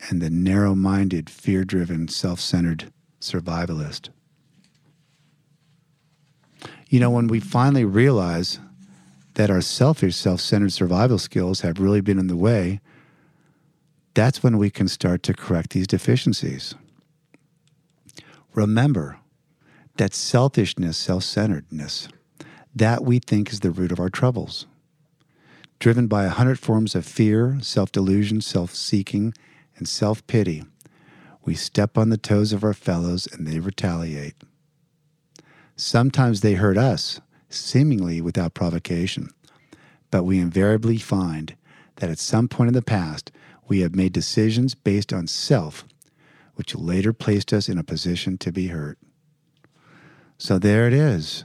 And 0.10 0.22
the 0.22 0.30
narrow 0.30 0.76
minded, 0.76 1.30
fear 1.30 1.64
driven, 1.64 2.08
self 2.08 2.40
centered 2.40 2.92
survivalist. 3.20 4.10
You 6.90 7.00
know, 7.00 7.10
when 7.10 7.28
we 7.28 7.40
finally 7.40 7.86
realize 7.86 8.60
that 9.36 9.50
our 9.50 9.62
selfish, 9.62 10.16
self 10.16 10.42
centered 10.42 10.74
survival 10.74 11.18
skills 11.18 11.62
have 11.62 11.80
really 11.80 12.02
been 12.02 12.20
in 12.20 12.28
the 12.28 12.36
way, 12.36 12.82
that's 14.14 14.44
when 14.44 14.58
we 14.58 14.70
can 14.70 14.88
start 14.88 15.24
to 15.24 15.34
correct 15.34 15.72
these 15.72 15.88
deficiencies. 15.88 16.76
Remember 18.54 19.20
that 19.98 20.14
selfishness, 20.14 20.98
self 20.98 21.24
centeredness, 21.24 22.10
that 22.76 23.04
we 23.04 23.20
think 23.20 23.52
is 23.52 23.62
the 23.62 23.72
root 23.72 23.92
of 23.92 24.00
our 24.00 24.10
troubles. 24.10 24.66
Driven 25.80 26.08
by 26.08 26.26
a 26.26 26.30
hundred 26.30 26.60
forms 26.60 26.94
of 26.94 27.06
fear, 27.06 27.58
self 27.62 27.92
delusion, 27.92 28.42
self 28.42 28.76
seeking, 28.76 29.34
and 29.82 29.90
self 29.90 30.26
pity, 30.28 30.64
we 31.44 31.56
step 31.56 31.98
on 31.98 32.10
the 32.10 32.18
toes 32.18 32.54
of 32.54 32.64
our 32.64 32.72
fellows 32.74 33.26
and 33.26 33.48
they 33.48 33.58
retaliate. 33.58 34.36
Sometimes 35.76 36.42
they 36.42 36.54
hurt 36.54 36.78
us, 36.78 37.20
seemingly 37.50 38.22
without 38.22 38.54
provocation, 38.54 39.32
but 40.12 40.22
we 40.22 40.38
invariably 40.38 41.00
find 41.00 41.56
that 41.96 42.12
at 42.12 42.20
some 42.20 42.48
point 42.48 42.68
in 42.68 42.76
the 42.76 42.84
past, 42.84 43.32
we 43.68 43.80
have 43.80 43.96
made 43.96 44.14
decisions 44.14 44.76
based 44.76 45.12
on 45.12 45.26
self, 45.26 45.84
which 46.54 46.76
later 46.76 47.12
placed 47.12 47.52
us 47.52 47.68
in 47.68 47.80
a 47.80 47.84
position 47.84 48.38
to 48.38 48.52
be 48.52 48.68
hurt. 48.68 49.00
So 50.38 50.60
there 50.60 50.86
it 50.86 50.94
is. 50.94 51.44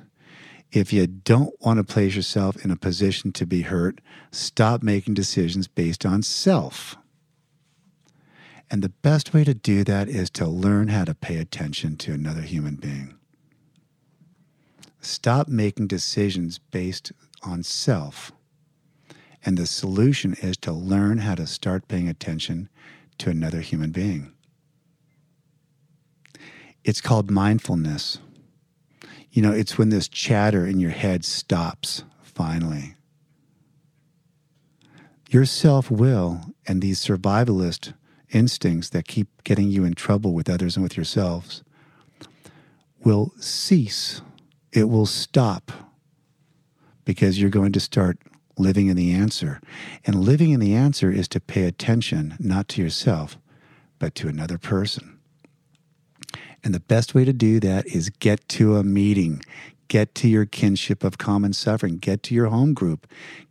If 0.70 0.92
you 0.92 1.06
don't 1.06 1.54
want 1.62 1.78
to 1.78 1.84
place 1.84 2.14
yourself 2.14 2.62
in 2.62 2.70
a 2.70 2.76
position 2.76 3.32
to 3.32 3.46
be 3.46 3.62
hurt, 3.62 4.02
stop 4.30 4.82
making 4.82 5.14
decisions 5.14 5.68
based 5.68 6.04
on 6.04 6.22
self. 6.22 6.98
And 8.70 8.82
the 8.82 8.88
best 8.88 9.32
way 9.32 9.44
to 9.44 9.54
do 9.54 9.84
that 9.84 10.08
is 10.08 10.28
to 10.30 10.46
learn 10.46 10.88
how 10.88 11.04
to 11.04 11.14
pay 11.14 11.36
attention 11.36 11.96
to 11.98 12.12
another 12.12 12.42
human 12.42 12.76
being. 12.76 13.14
Stop 15.00 15.46
making 15.46 15.86
decisions 15.86 16.58
based 16.58 17.12
on 17.42 17.62
self. 17.62 18.32
And 19.44 19.56
the 19.56 19.66
solution 19.66 20.34
is 20.42 20.56
to 20.58 20.72
learn 20.72 21.18
how 21.18 21.36
to 21.36 21.46
start 21.46 21.86
paying 21.86 22.08
attention 22.08 22.68
to 23.18 23.30
another 23.30 23.60
human 23.60 23.92
being. 23.92 24.32
It's 26.82 27.00
called 27.00 27.30
mindfulness. 27.30 28.18
You 29.30 29.42
know, 29.42 29.52
it's 29.52 29.78
when 29.78 29.90
this 29.90 30.08
chatter 30.08 30.66
in 30.66 30.80
your 30.80 30.90
head 30.90 31.24
stops 31.24 32.02
finally. 32.22 32.94
Your 35.30 35.44
self 35.44 35.90
will 35.90 36.54
and 36.66 36.82
these 36.82 37.04
survivalist 37.04 37.92
instincts 38.36 38.90
that 38.90 39.08
keep 39.08 39.28
getting 39.44 39.68
you 39.70 39.84
in 39.84 39.94
trouble 39.94 40.32
with 40.32 40.48
others 40.48 40.76
and 40.76 40.82
with 40.82 40.96
yourselves 40.96 41.62
will 43.02 43.32
cease 43.38 44.20
it 44.72 44.88
will 44.90 45.06
stop 45.06 45.72
because 47.06 47.40
you're 47.40 47.50
going 47.50 47.72
to 47.72 47.80
start 47.80 48.18
living 48.58 48.88
in 48.88 48.96
the 48.96 49.12
answer. 49.12 49.60
And 50.04 50.16
living 50.16 50.50
in 50.50 50.60
the 50.60 50.74
answer 50.74 51.10
is 51.10 51.28
to 51.28 51.40
pay 51.40 51.64
attention 51.64 52.36
not 52.38 52.68
to 52.68 52.82
yourself, 52.82 53.38
but 53.98 54.14
to 54.16 54.28
another 54.28 54.58
person. 54.58 55.18
And 56.62 56.74
the 56.74 56.80
best 56.80 57.14
way 57.14 57.24
to 57.24 57.32
do 57.32 57.60
that 57.60 57.86
is 57.86 58.10
get 58.10 58.46
to 58.50 58.76
a 58.76 58.84
meeting, 58.84 59.42
get 59.88 60.14
to 60.16 60.28
your 60.28 60.46
kinship 60.46 61.04
of 61.04 61.18
common 61.18 61.52
suffering, 61.52 61.98
get 61.98 62.22
to 62.24 62.34
your 62.34 62.46
home 62.46 62.74
group, 62.74 63.06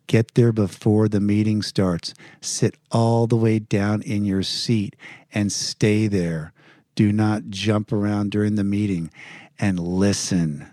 get 0.07 0.35
there 0.35 0.51
before 0.51 1.07
the 1.07 1.19
meeting 1.19 1.61
starts, 1.61 2.13
sit 2.41 2.75
all 2.91 3.27
the 3.27 3.35
way 3.35 3.59
down 3.59 4.01
in 4.01 4.25
your 4.25 4.43
seat 4.43 4.95
and 5.33 5.51
stay 5.51 6.07
there. 6.07 6.53
Do 6.95 7.11
not 7.11 7.49
jump 7.49 7.91
around 7.91 8.31
during 8.31 8.55
the 8.55 8.63
meeting 8.63 9.11
and 9.59 9.79
listen. 9.79 10.67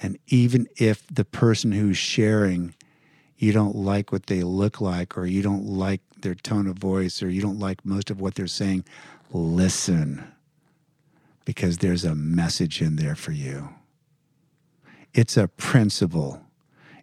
And 0.00 0.18
even 0.28 0.68
if 0.76 1.06
the 1.08 1.24
person 1.24 1.72
who's 1.72 1.96
sharing, 1.96 2.74
you 3.36 3.52
don't 3.52 3.76
like 3.76 4.12
what 4.12 4.26
they 4.26 4.42
look 4.42 4.80
like, 4.80 5.16
or 5.16 5.26
you 5.26 5.42
don't 5.42 5.66
like 5.66 6.00
their 6.20 6.34
tone 6.34 6.66
of 6.66 6.76
voice, 6.76 7.22
or 7.22 7.30
you 7.30 7.40
don't 7.40 7.58
like 7.58 7.84
most 7.84 8.10
of 8.10 8.20
what 8.20 8.34
they're 8.34 8.46
saying, 8.46 8.84
listen. 9.32 10.24
Because 11.44 11.78
there's 11.78 12.04
a 12.04 12.14
message 12.14 12.82
in 12.82 12.96
there 12.96 13.14
for 13.14 13.32
you. 13.32 13.70
It's 15.14 15.36
a 15.36 15.48
principle. 15.48 16.42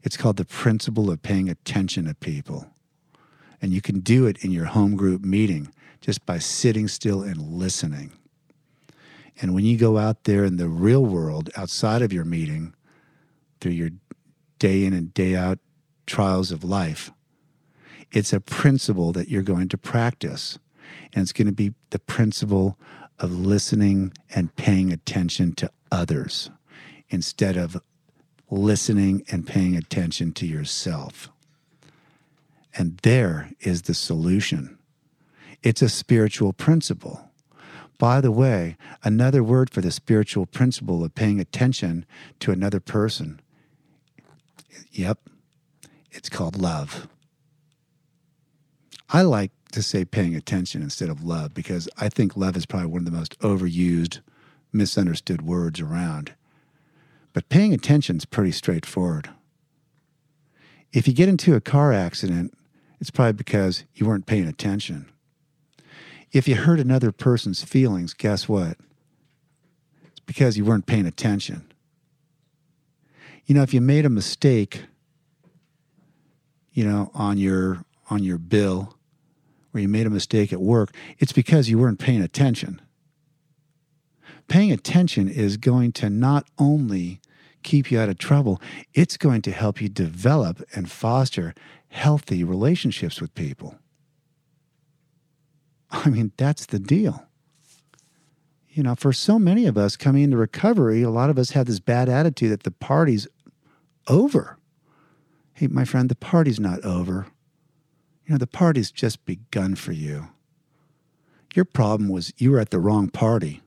It's 0.03 0.17
called 0.17 0.37
the 0.37 0.45
principle 0.45 1.09
of 1.09 1.21
paying 1.21 1.49
attention 1.49 2.05
to 2.05 2.15
people. 2.15 2.67
And 3.61 3.73
you 3.73 3.81
can 3.81 4.01
do 4.01 4.25
it 4.27 4.43
in 4.43 4.51
your 4.51 4.65
home 4.65 4.95
group 4.95 5.23
meeting 5.23 5.73
just 6.01 6.25
by 6.25 6.37
sitting 6.37 6.87
still 6.87 7.23
and 7.23 7.37
listening. 7.37 8.11
And 9.41 9.53
when 9.53 9.65
you 9.65 9.77
go 9.77 9.97
out 9.97 10.25
there 10.25 10.45
in 10.45 10.57
the 10.57 10.69
real 10.69 11.03
world 11.03 11.49
outside 11.57 12.01
of 12.01 12.13
your 12.13 12.25
meeting, 12.25 12.73
through 13.59 13.71
your 13.71 13.89
day 14.59 14.85
in 14.85 14.93
and 14.93 15.13
day 15.13 15.35
out 15.35 15.59
trials 16.05 16.51
of 16.51 16.63
life. 16.63 17.11
It's 18.11 18.31
a 18.31 18.39
principle 18.39 19.11
that 19.13 19.27
you're 19.27 19.41
going 19.41 19.69
to 19.69 19.77
practice. 19.77 20.59
And 21.13 21.23
it's 21.23 21.33
going 21.33 21.47
to 21.47 21.53
be 21.53 21.73
the 21.89 21.99
principle 21.99 22.77
of 23.17 23.31
listening 23.31 24.13
and 24.33 24.55
paying 24.55 24.91
attention 24.91 25.53
to 25.53 25.71
others 25.91 26.51
instead 27.09 27.57
of 27.57 27.81
listening 28.49 29.23
and 29.31 29.47
paying 29.47 29.75
attention 29.75 30.31
to 30.33 30.45
yourself. 30.45 31.29
And 32.77 32.97
there 32.99 33.51
is 33.61 33.83
the 33.83 33.93
solution. 33.93 34.77
It's 35.63 35.81
a 35.81 35.89
spiritual 35.89 36.53
principle. 36.53 37.31
By 37.97 38.19
the 38.19 38.31
way, 38.31 38.75
another 39.03 39.41
word 39.41 39.69
for 39.69 39.81
the 39.81 39.91
spiritual 39.91 40.45
principle 40.45 41.03
of 41.03 41.15
paying 41.15 41.39
attention 41.39 42.05
to 42.41 42.51
another 42.51 42.81
person 42.81 43.39
Yep, 44.91 45.29
it's 46.11 46.29
called 46.29 46.57
love. 46.57 47.07
I 49.09 49.21
like 49.23 49.51
to 49.73 49.83
say 49.83 50.05
paying 50.05 50.35
attention 50.35 50.81
instead 50.81 51.09
of 51.09 51.23
love 51.23 51.53
because 51.53 51.89
I 51.97 52.07
think 52.07 52.37
love 52.37 52.55
is 52.55 52.65
probably 52.65 52.87
one 52.87 53.01
of 53.01 53.05
the 53.05 53.17
most 53.17 53.37
overused, 53.39 54.21
misunderstood 54.71 55.41
words 55.41 55.81
around. 55.81 56.33
But 57.35 57.49
paying 57.49 57.73
attention 57.73 58.15
is 58.15 58.23
pretty 58.23 58.53
straightforward. 58.53 59.29
If 60.93 61.05
you 61.05 61.13
get 61.13 61.27
into 61.27 61.53
a 61.53 61.59
car 61.59 61.91
accident, 61.91 62.57
it's 63.01 63.11
probably 63.11 63.33
because 63.33 63.83
you 63.93 64.05
weren't 64.05 64.25
paying 64.25 64.47
attention. 64.47 65.11
If 66.31 66.47
you 66.47 66.55
hurt 66.55 66.79
another 66.79 67.11
person's 67.11 67.61
feelings, 67.61 68.13
guess 68.13 68.47
what? 68.47 68.77
It's 70.05 70.21
because 70.25 70.57
you 70.57 70.63
weren't 70.63 70.85
paying 70.85 71.05
attention. 71.05 71.69
You 73.45 73.53
know, 73.53 73.63
if 73.63 73.73
you 73.73 73.81
made 73.81 74.05
a 74.05 74.09
mistake, 74.09 74.83
you 76.71 76.85
know, 76.85 77.11
on 77.13 77.37
your 77.37 77.83
on 78.09 78.23
your 78.23 78.37
bill 78.37 78.95
or 79.73 79.81
you 79.81 79.89
made 79.89 80.07
a 80.07 80.09
mistake 80.09 80.53
at 80.53 80.61
work, 80.61 80.95
it's 81.19 81.33
because 81.33 81.69
you 81.69 81.79
weren't 81.79 81.99
paying 81.99 82.21
attention. 82.21 82.81
Paying 84.47 84.71
attention 84.71 85.27
is 85.27 85.57
going 85.57 85.91
to 85.93 86.09
not 86.09 86.47
only 86.57 87.19
keep 87.65 87.91
you 87.91 87.99
out 87.99 88.07
of 88.07 88.17
trouble, 88.17 88.61
it's 88.93 89.17
going 89.17 89.41
to 89.41 89.51
help 89.51 89.81
you 89.81 89.89
develop 89.89 90.63
and 90.73 90.89
foster 90.89 91.53
healthy 91.89 92.43
relationships 92.43 93.19
with 93.19 93.33
people. 93.35 93.77
I 95.91 96.09
mean, 96.09 96.31
that's 96.37 96.67
the 96.67 96.79
deal. 96.79 97.25
You 98.69 98.83
know, 98.83 98.95
for 98.95 99.11
so 99.11 99.39
many 99.39 99.65
of 99.65 99.77
us 99.77 99.95
coming 99.95 100.23
into 100.23 100.37
recovery, 100.37 101.01
a 101.01 101.09
lot 101.09 101.29
of 101.29 101.39
us 101.39 101.51
have 101.51 101.65
this 101.65 101.79
bad 101.79 102.07
attitude 102.07 102.51
that 102.51 102.63
the 102.63 102.71
party's 102.71 103.27
over. 104.07 104.57
Hey, 105.53 105.67
my 105.67 105.85
friend, 105.85 106.09
the 106.09 106.15
party's 106.15 106.59
not 106.59 106.83
over. 106.83 107.27
You 108.25 108.33
know, 108.33 108.37
the 108.37 108.47
party's 108.47 108.91
just 108.91 109.25
begun 109.25 109.75
for 109.75 109.93
you. 109.93 110.27
Your 111.55 111.65
problem 111.65 112.09
was 112.09 112.33
you 112.37 112.51
were 112.51 112.59
at 112.59 112.69
the 112.69 112.79
wrong 112.79 113.09
party. 113.09 113.61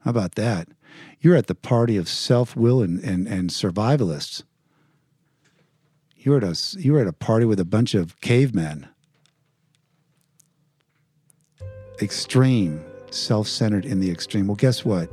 How 0.00 0.10
about 0.10 0.36
that? 0.36 0.68
You're 1.20 1.36
at 1.36 1.46
the 1.46 1.54
party 1.54 1.96
of 1.96 2.08
self 2.08 2.56
will 2.56 2.82
and, 2.82 3.02
and, 3.04 3.26
and 3.26 3.50
survivalists. 3.50 4.42
You're 6.16 6.38
at, 6.38 6.44
a, 6.44 6.78
you're 6.78 7.00
at 7.00 7.06
a 7.06 7.12
party 7.12 7.46
with 7.46 7.60
a 7.60 7.64
bunch 7.64 7.94
of 7.94 8.20
cavemen. 8.20 8.88
Extreme, 12.02 12.84
self 13.10 13.48
centered 13.48 13.84
in 13.84 14.00
the 14.00 14.10
extreme. 14.10 14.46
Well, 14.46 14.56
guess 14.56 14.84
what? 14.84 15.10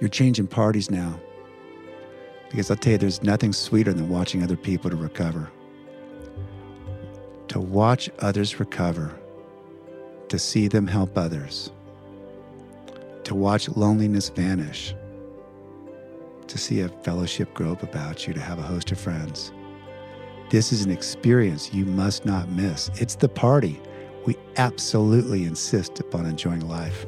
You're 0.00 0.10
changing 0.10 0.48
parties 0.48 0.90
now. 0.90 1.20
Because 2.50 2.70
I'll 2.70 2.76
tell 2.76 2.92
you, 2.92 2.98
there's 2.98 3.22
nothing 3.22 3.52
sweeter 3.52 3.92
than 3.92 4.08
watching 4.08 4.42
other 4.42 4.56
people 4.56 4.90
to 4.90 4.96
recover. 4.96 5.50
To 7.48 7.60
watch 7.60 8.10
others 8.20 8.60
recover, 8.60 9.18
to 10.28 10.38
see 10.38 10.68
them 10.68 10.86
help 10.86 11.16
others, 11.16 11.70
to 13.26 13.34
watch 13.34 13.68
loneliness 13.70 14.28
vanish, 14.28 14.94
to 16.46 16.56
see 16.56 16.80
a 16.80 16.88
fellowship 16.88 17.52
grow 17.54 17.72
up 17.72 17.82
about 17.82 18.24
you, 18.24 18.32
to 18.32 18.40
have 18.40 18.60
a 18.60 18.62
host 18.62 18.92
of 18.92 19.00
friends. 19.00 19.52
This 20.48 20.72
is 20.72 20.84
an 20.84 20.92
experience 20.92 21.74
you 21.74 21.84
must 21.84 22.24
not 22.24 22.48
miss. 22.50 22.88
It's 22.94 23.16
the 23.16 23.28
party. 23.28 23.80
We 24.26 24.36
absolutely 24.56 25.42
insist 25.42 25.98
upon 25.98 26.24
enjoying 26.24 26.68
life. 26.68 27.04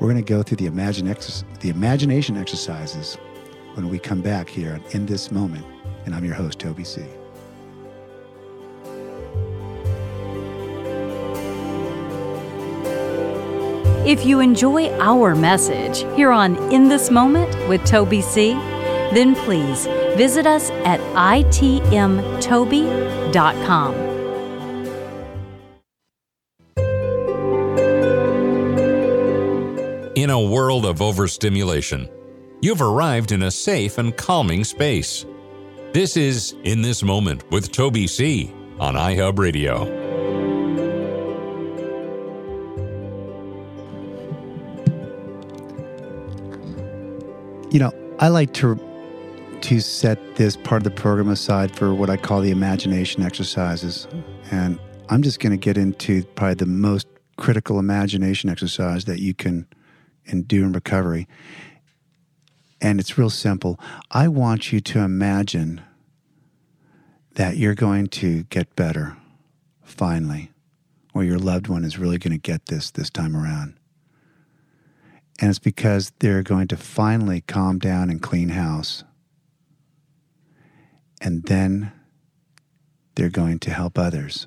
We're 0.00 0.08
going 0.08 0.16
to 0.16 0.22
go 0.22 0.42
through 0.42 0.56
the, 0.56 0.66
imagine 0.66 1.06
ex- 1.06 1.44
the 1.60 1.68
imagination 1.68 2.38
exercises 2.38 3.18
when 3.74 3.90
we 3.90 3.98
come 3.98 4.22
back 4.22 4.48
here 4.48 4.80
in 4.92 5.04
this 5.04 5.30
moment. 5.30 5.66
And 6.06 6.14
I'm 6.14 6.24
your 6.24 6.34
host, 6.34 6.58
Toby 6.58 6.84
C. 6.84 7.04
If 14.06 14.26
you 14.26 14.40
enjoy 14.40 14.90
our 14.98 15.34
message 15.34 16.00
here 16.14 16.30
on 16.30 16.56
In 16.70 16.90
This 16.90 17.10
Moment 17.10 17.56
with 17.70 17.82
Toby 17.86 18.20
C., 18.20 18.52
then 18.52 19.34
please 19.34 19.86
visit 20.14 20.46
us 20.46 20.68
at 20.84 21.00
itmtoby.com. 21.00 22.34
In 30.14 30.28
a 30.28 30.40
world 30.40 30.84
of 30.84 31.00
overstimulation, 31.00 32.06
you've 32.60 32.82
arrived 32.82 33.32
in 33.32 33.44
a 33.44 33.50
safe 33.50 33.96
and 33.96 34.14
calming 34.14 34.64
space. 34.64 35.24
This 35.94 36.18
is 36.18 36.54
In 36.64 36.82
This 36.82 37.02
Moment 37.02 37.50
with 37.50 37.72
Toby 37.72 38.06
C. 38.06 38.52
on 38.78 38.96
iHub 38.96 39.38
Radio. 39.38 40.03
You 47.74 47.80
know, 47.80 47.92
I 48.20 48.28
like 48.28 48.52
to 48.54 48.78
to 49.62 49.80
set 49.80 50.36
this 50.36 50.56
part 50.56 50.80
of 50.80 50.84
the 50.84 50.92
program 50.92 51.28
aside 51.28 51.74
for 51.74 51.92
what 51.92 52.08
I 52.08 52.16
call 52.16 52.40
the 52.40 52.52
imagination 52.52 53.24
exercises. 53.24 54.06
And 54.52 54.78
I'm 55.08 55.22
just 55.22 55.40
going 55.40 55.50
to 55.50 55.56
get 55.56 55.76
into 55.76 56.22
probably 56.36 56.54
the 56.54 56.66
most 56.66 57.08
critical 57.36 57.80
imagination 57.80 58.48
exercise 58.48 59.06
that 59.06 59.18
you 59.18 59.34
can 59.34 59.66
do 60.46 60.62
in 60.62 60.70
recovery. 60.70 61.26
And 62.80 63.00
it's 63.00 63.18
real 63.18 63.28
simple. 63.28 63.80
I 64.08 64.28
want 64.28 64.72
you 64.72 64.78
to 64.78 65.00
imagine 65.00 65.80
that 67.34 67.56
you're 67.56 67.74
going 67.74 68.06
to 68.06 68.44
get 68.44 68.76
better 68.76 69.16
finally, 69.82 70.52
or 71.12 71.24
your 71.24 71.40
loved 71.40 71.66
one 71.66 71.82
is 71.82 71.98
really 71.98 72.18
going 72.18 72.34
to 72.34 72.38
get 72.38 72.66
this 72.66 72.92
this 72.92 73.10
time 73.10 73.36
around. 73.36 73.74
And 75.40 75.50
it's 75.50 75.58
because 75.58 76.12
they're 76.20 76.42
going 76.42 76.68
to 76.68 76.76
finally 76.76 77.40
calm 77.40 77.78
down 77.78 78.08
and 78.10 78.22
clean 78.22 78.50
house. 78.50 79.04
And 81.20 81.42
then 81.44 81.92
they're 83.14 83.30
going 83.30 83.58
to 83.60 83.70
help 83.70 83.98
others. 83.98 84.46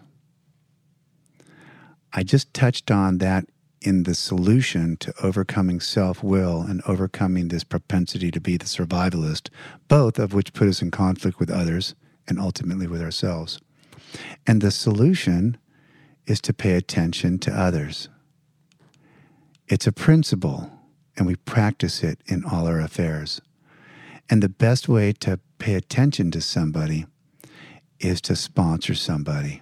I 2.14 2.24
just 2.24 2.54
touched 2.54 2.90
on 2.90 3.18
that 3.20 3.46
in 3.82 4.04
the 4.04 4.16
solution 4.16 4.98
to 4.98 5.14
overcoming 5.22 5.80
self 5.80 6.24
will 6.24 6.62
and 6.62 6.82
overcoming 6.88 7.48
this 7.48 7.64
propensity 7.64 8.32
to 8.32 8.42
be 8.42 8.58
the 8.58 8.66
survivalist, 8.66 9.50
both 9.88 10.18
of 10.18 10.34
which 10.34 10.54
put 10.54 10.68
us 10.68 10.82
in 10.82 10.92
conflict 10.92 11.40
with 11.40 11.50
others 11.50 11.96
and 12.28 12.40
ultimately 12.40 12.88
with 12.88 13.02
ourselves. 13.02 13.60
And 14.46 14.62
the 14.62 14.72
solution 14.72 15.58
is 16.26 16.42
to 16.42 16.54
pay 16.54 16.74
attention 16.74 17.40
to 17.40 17.52
others. 17.52 18.10
It's 19.68 19.88
a 19.88 19.92
principle, 19.92 20.72
and 21.18 21.26
we 21.26 21.36
practice 21.36 22.04
it 22.04 22.20
in 22.28 22.46
all 22.46 22.68
our 22.68 22.80
affairs. 22.80 23.42
And 24.30 24.44
the 24.44 24.50
best 24.50 24.88
way 24.88 25.12
to 25.14 25.40
pay 25.58 25.74
attention 25.74 26.32
to 26.32 26.42
somebody 26.42 27.06
is 28.00 28.22
to 28.22 28.36
sponsor 28.36 28.94
somebody. 28.94 29.62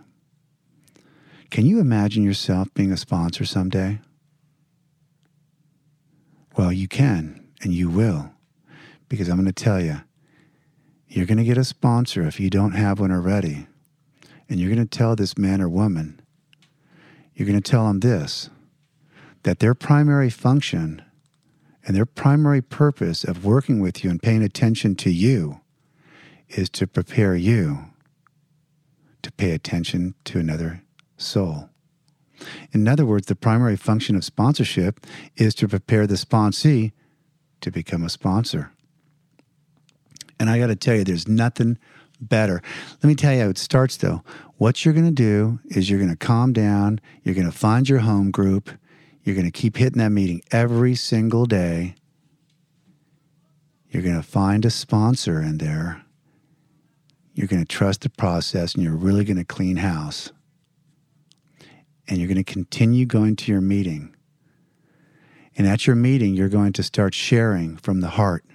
Can 1.50 1.66
you 1.66 1.80
imagine 1.80 2.24
yourself 2.24 2.74
being 2.74 2.92
a 2.92 2.98
sponsor 2.98 3.46
someday? 3.46 4.00
Well, 6.58 6.72
you 6.72 6.88
can, 6.88 7.48
and 7.62 7.74
you 7.74 7.90
will, 7.90 8.32
because 9.08 9.30
I'm 9.30 9.38
going 9.38 9.46
to 9.46 9.54
tell 9.54 9.82
you, 9.82 10.02
you're 11.08 11.26
going 11.26 11.38
to 11.38 11.44
get 11.44 11.58
a 11.58 11.64
sponsor 11.64 12.24
if 12.24 12.40
you 12.40 12.50
don't 12.50 12.74
have 12.74 13.00
one 13.00 13.12
already. 13.12 13.68
And 14.50 14.60
you're 14.60 14.74
going 14.74 14.86
to 14.86 14.98
tell 14.98 15.16
this 15.16 15.38
man 15.38 15.62
or 15.62 15.70
woman, 15.70 16.22
you're 17.34 17.48
going 17.48 17.62
to 17.62 17.72
tell 17.72 17.88
them 17.88 18.00
this 18.02 18.50
that 19.44 19.60
their 19.60 19.76
primary 19.76 20.30
function 20.30 21.05
and 21.86 21.96
their 21.96 22.06
primary 22.06 22.62
purpose 22.62 23.24
of 23.24 23.46
working 23.46 23.80
with 23.80 24.04
you 24.04 24.10
and 24.10 24.22
paying 24.22 24.44
attention 24.44 24.96
to 24.96 25.12
you 25.12 25.62
is 26.50 26.70
to 26.72 26.88
prepare 26.88 27.36
you 27.36 27.86
to 29.22 29.32
pay 29.32 29.52
attention 29.52 30.14
to 30.24 30.40
another 30.40 30.84
soul. 31.18 31.70
In 32.72 32.88
other 32.88 33.06
words, 33.06 33.28
the 33.28 33.36
primary 33.36 33.76
function 33.76 34.16
of 34.16 34.24
sponsorship 34.24 35.06
is 35.36 35.56
to 35.56 35.68
prepare 35.68 36.06
the 36.06 36.16
sponsee 36.16 36.92
to 37.62 37.72
become 37.72 38.04
a 38.04 38.10
sponsor. 38.10 38.72
And 40.40 40.50
I 40.50 40.60
got 40.60 40.68
to 40.68 40.76
tell 40.76 40.96
you, 40.96 41.04
there's 41.04 41.28
nothing 41.28 41.78
better. 42.20 42.62
Let 43.02 43.04
me 43.04 43.16
tell 43.16 43.34
you 43.34 43.42
how 43.42 43.50
it 43.50 43.58
starts 43.58 43.98
though. 43.98 44.24
What 44.58 44.86
you're 44.86 44.94
going 44.94 45.08
to 45.08 45.12
do 45.12 45.60
is 45.66 45.90
you're 45.90 46.00
going 46.00 46.12
to 46.12 46.16
calm 46.16 46.54
down, 46.54 47.00
you're 47.24 47.36
going 47.36 47.50
to 47.50 47.58
find 47.58 47.88
your 47.90 48.00
home 48.00 48.32
group, 48.32 48.70
you're 49.26 49.36
going 49.36 49.46
to 49.46 49.52
keep 49.52 49.78
hitting 49.78 49.98
that 49.98 50.12
meeting 50.12 50.44
every 50.52 50.94
single 50.94 51.48
day. 51.48 51.96
You're 53.90 54.04
going 54.04 54.22
to 54.22 54.24
find 54.24 54.64
a 54.66 54.70
sponsor 54.70 55.42
in 55.42 55.58
there. 55.58 56.04
You're 57.34 57.48
going 57.48 57.66
to 57.66 57.68
trust 57.68 58.02
the 58.02 58.10
process 58.10 58.76
and 58.76 58.84
you're 58.84 58.96
really 58.96 59.26
going 59.26 59.38
to 59.38 59.44
clean 59.44 59.78
house 59.78 60.32
and 62.08 62.20
you're 62.20 62.28
going 62.28 62.38
to 62.38 62.44
continue 62.44 63.08
going 63.08 63.36
to 63.38 63.52
your 63.52 63.62
meeting. 63.62 64.16
And 65.58 65.66
at 65.66 65.88
your 65.88 65.96
meeting, 65.96 66.36
you're 66.36 66.48
going 66.48 66.74
to 66.74 66.84
start 66.84 67.16
sharing 67.16 67.78
from 67.78 68.02
the 68.02 68.10
heart. 68.10 68.46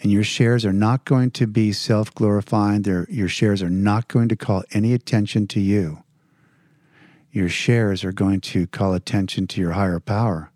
And 0.00 0.10
your 0.10 0.24
shares 0.24 0.64
are 0.64 0.72
not 0.72 1.04
going 1.04 1.32
to 1.32 1.46
be 1.46 1.72
self 1.72 2.14
glorifying, 2.14 2.84
your 3.10 3.28
shares 3.28 3.62
are 3.62 3.70
not 3.70 4.08
going 4.08 4.28
to 4.28 4.36
call 4.36 4.62
any 4.72 4.94
attention 4.94 5.46
to 5.48 5.60
you. 5.60 6.02
Your 7.32 7.48
shares 7.48 8.04
are 8.04 8.12
going 8.12 8.42
to 8.42 8.66
call 8.66 8.92
attention 8.92 9.46
to 9.48 9.60
your 9.60 9.72
higher 9.72 10.00
power, 10.00 10.52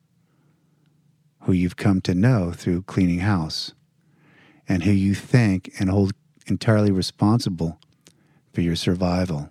who 1.44 1.52
you've 1.52 1.76
come 1.76 2.02
to 2.02 2.14
know 2.14 2.52
through 2.52 2.82
cleaning 2.82 3.20
house, 3.20 3.72
and 4.68 4.82
who 4.82 4.90
you 4.90 5.14
think 5.14 5.72
and 5.80 5.88
hold 5.88 6.12
entirely 6.46 6.92
responsible 6.92 7.80
for 8.52 8.60
your 8.60 8.76
survival. 8.76 9.48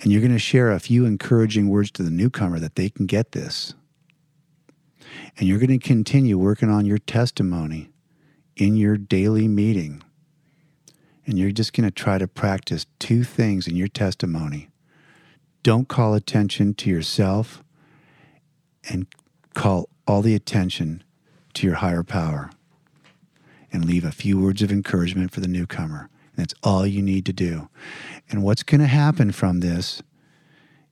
And 0.00 0.10
you're 0.10 0.22
going 0.22 0.32
to 0.32 0.38
share 0.38 0.70
a 0.70 0.80
few 0.80 1.04
encouraging 1.04 1.68
words 1.68 1.90
to 1.92 2.02
the 2.02 2.10
newcomer 2.10 2.58
that 2.58 2.76
they 2.76 2.88
can 2.88 3.04
get 3.04 3.32
this. 3.32 3.74
And 5.36 5.46
you're 5.46 5.58
going 5.58 5.78
to 5.78 5.86
continue 5.86 6.38
working 6.38 6.70
on 6.70 6.86
your 6.86 6.98
testimony 6.98 7.90
in 8.56 8.76
your 8.76 8.96
daily 8.96 9.46
meeting. 9.46 10.02
And 11.26 11.38
you're 11.38 11.50
just 11.50 11.74
going 11.74 11.86
to 11.86 11.90
try 11.94 12.16
to 12.16 12.26
practice 12.26 12.86
two 12.98 13.24
things 13.24 13.68
in 13.68 13.76
your 13.76 13.88
testimony. 13.88 14.70
Don't 15.68 15.86
call 15.86 16.14
attention 16.14 16.72
to 16.76 16.88
yourself 16.88 17.62
and 18.88 19.06
call 19.52 19.90
all 20.06 20.22
the 20.22 20.34
attention 20.34 21.04
to 21.52 21.66
your 21.66 21.76
higher 21.76 22.02
power. 22.02 22.48
And 23.70 23.84
leave 23.84 24.06
a 24.06 24.10
few 24.10 24.40
words 24.40 24.62
of 24.62 24.72
encouragement 24.72 25.30
for 25.30 25.40
the 25.40 25.46
newcomer. 25.46 26.08
That's 26.36 26.54
all 26.62 26.86
you 26.86 27.02
need 27.02 27.26
to 27.26 27.34
do. 27.34 27.68
And 28.30 28.42
what's 28.42 28.62
going 28.62 28.80
to 28.80 28.86
happen 28.86 29.30
from 29.30 29.60
this 29.60 30.02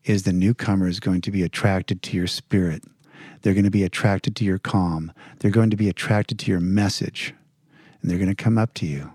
is 0.04 0.24
the 0.24 0.32
newcomer 0.34 0.86
is 0.86 1.00
going 1.00 1.22
to 1.22 1.30
be 1.30 1.42
attracted 1.42 2.02
to 2.02 2.14
your 2.18 2.26
spirit. 2.26 2.84
They're 3.40 3.54
going 3.54 3.64
to 3.64 3.70
be 3.70 3.82
attracted 3.82 4.36
to 4.36 4.44
your 4.44 4.58
calm. 4.58 5.10
They're 5.38 5.50
going 5.50 5.70
to 5.70 5.76
be 5.78 5.88
attracted 5.88 6.38
to 6.40 6.50
your 6.50 6.60
message. 6.60 7.34
And 8.02 8.10
they're 8.10 8.18
going 8.18 8.28
to 8.28 8.34
come 8.34 8.58
up 8.58 8.74
to 8.74 8.86
you. 8.86 9.10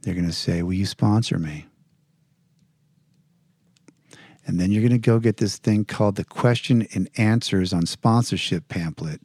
They're 0.00 0.14
going 0.14 0.24
to 0.24 0.32
say, 0.32 0.62
Will 0.62 0.72
you 0.72 0.86
sponsor 0.86 1.38
me? 1.38 1.66
And 4.46 4.58
then 4.58 4.70
you're 4.70 4.82
going 4.82 4.92
to 4.92 4.98
go 4.98 5.18
get 5.18 5.36
this 5.36 5.58
thing 5.58 5.84
called 5.84 6.16
the 6.16 6.24
Question 6.24 6.86
and 6.94 7.08
Answers 7.16 7.72
on 7.72 7.86
Sponsorship 7.86 8.68
pamphlet. 8.68 9.20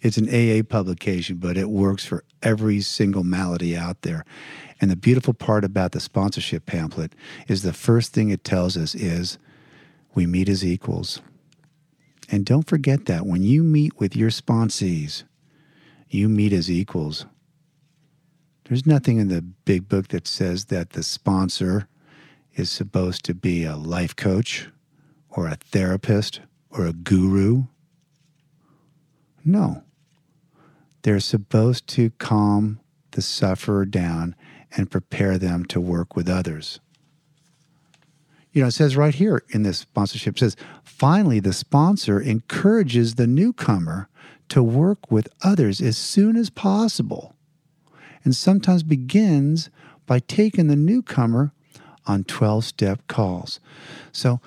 It's 0.00 0.18
an 0.18 0.28
AA 0.28 0.62
publication, 0.62 1.36
but 1.36 1.56
it 1.56 1.70
works 1.70 2.04
for 2.04 2.24
every 2.42 2.80
single 2.80 3.24
malady 3.24 3.76
out 3.76 4.02
there. 4.02 4.24
And 4.80 4.90
the 4.90 4.96
beautiful 4.96 5.32
part 5.32 5.64
about 5.64 5.92
the 5.92 6.00
sponsorship 6.00 6.66
pamphlet 6.66 7.14
is 7.48 7.62
the 7.62 7.72
first 7.72 8.12
thing 8.12 8.28
it 8.28 8.44
tells 8.44 8.76
us 8.76 8.94
is 8.94 9.38
we 10.14 10.26
meet 10.26 10.48
as 10.48 10.64
equals. 10.64 11.22
And 12.30 12.44
don't 12.44 12.66
forget 12.66 13.06
that 13.06 13.26
when 13.26 13.42
you 13.42 13.62
meet 13.62 13.98
with 13.98 14.16
your 14.16 14.30
sponsees, 14.30 15.24
you 16.08 16.28
meet 16.28 16.52
as 16.52 16.70
equals. 16.70 17.26
There's 18.68 18.86
nothing 18.86 19.18
in 19.18 19.28
the 19.28 19.42
big 19.42 19.88
book 19.88 20.08
that 20.08 20.26
says 20.26 20.66
that 20.66 20.90
the 20.90 21.02
sponsor 21.02 21.88
is 22.56 22.70
supposed 22.70 23.24
to 23.24 23.34
be 23.34 23.64
a 23.64 23.76
life 23.76 24.14
coach 24.16 24.68
or 25.28 25.46
a 25.46 25.56
therapist 25.56 26.40
or 26.70 26.86
a 26.86 26.92
guru. 26.92 27.64
No. 29.44 29.82
They're 31.02 31.20
supposed 31.20 31.86
to 31.88 32.10
calm 32.10 32.80
the 33.10 33.22
sufferer 33.22 33.84
down 33.84 34.34
and 34.76 34.90
prepare 34.90 35.38
them 35.38 35.64
to 35.66 35.80
work 35.80 36.16
with 36.16 36.28
others. 36.28 36.80
You 38.52 38.62
know, 38.62 38.68
it 38.68 38.72
says 38.72 38.96
right 38.96 39.14
here 39.14 39.42
in 39.50 39.64
this 39.64 39.78
sponsorship, 39.78 40.38
says, 40.38 40.56
finally, 40.84 41.40
the 41.40 41.52
sponsor 41.52 42.20
encourages 42.20 43.16
the 43.16 43.26
newcomer 43.26 44.08
to 44.48 44.62
work 44.62 45.10
with 45.10 45.28
others 45.42 45.80
as 45.80 45.96
soon 45.96 46.36
as 46.36 46.50
possible 46.50 47.34
and 48.24 48.34
sometimes 48.34 48.82
begins 48.82 49.70
by 50.06 50.20
taking 50.20 50.68
the 50.68 50.76
newcomer 50.76 51.52
on 52.06 52.24
12 52.24 52.64
step 52.64 53.06
calls. 53.06 53.60
So 54.12 54.40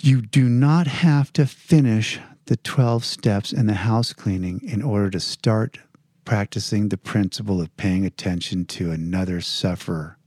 you 0.00 0.20
do 0.20 0.48
not 0.48 0.86
have 0.86 1.32
to 1.34 1.46
finish 1.46 2.20
the 2.46 2.56
12 2.56 3.04
steps 3.04 3.52
in 3.52 3.66
the 3.66 3.74
house 3.74 4.12
cleaning 4.12 4.60
in 4.64 4.82
order 4.82 5.10
to 5.10 5.20
start 5.20 5.78
practicing 6.24 6.88
the 6.88 6.96
principle 6.96 7.60
of 7.60 7.76
paying 7.76 8.04
attention 8.04 8.64
to 8.64 8.90
another 8.90 9.40
sufferer, 9.40 10.18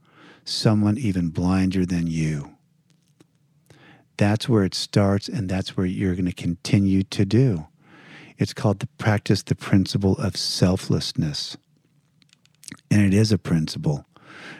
someone 0.43 0.97
even 0.97 1.29
blinder 1.29 1.85
than 1.85 2.07
you. 2.07 2.55
That's 4.17 4.47
where 4.47 4.63
it 4.63 4.73
starts, 4.73 5.27
and 5.27 5.49
that's 5.49 5.75
where 5.75 5.85
you're 5.85 6.15
going 6.15 6.25
to 6.25 6.33
continue 6.33 7.03
to 7.03 7.25
do. 7.25 7.67
It's 8.37 8.53
called 8.53 8.79
the 8.79 8.87
practice 8.97 9.43
the 9.43 9.55
principle 9.55 10.17
of 10.17 10.37
selflessness. 10.37 11.57
And 12.89 13.01
it 13.01 13.13
is 13.13 13.31
a 13.31 13.37
principle. 13.37 14.05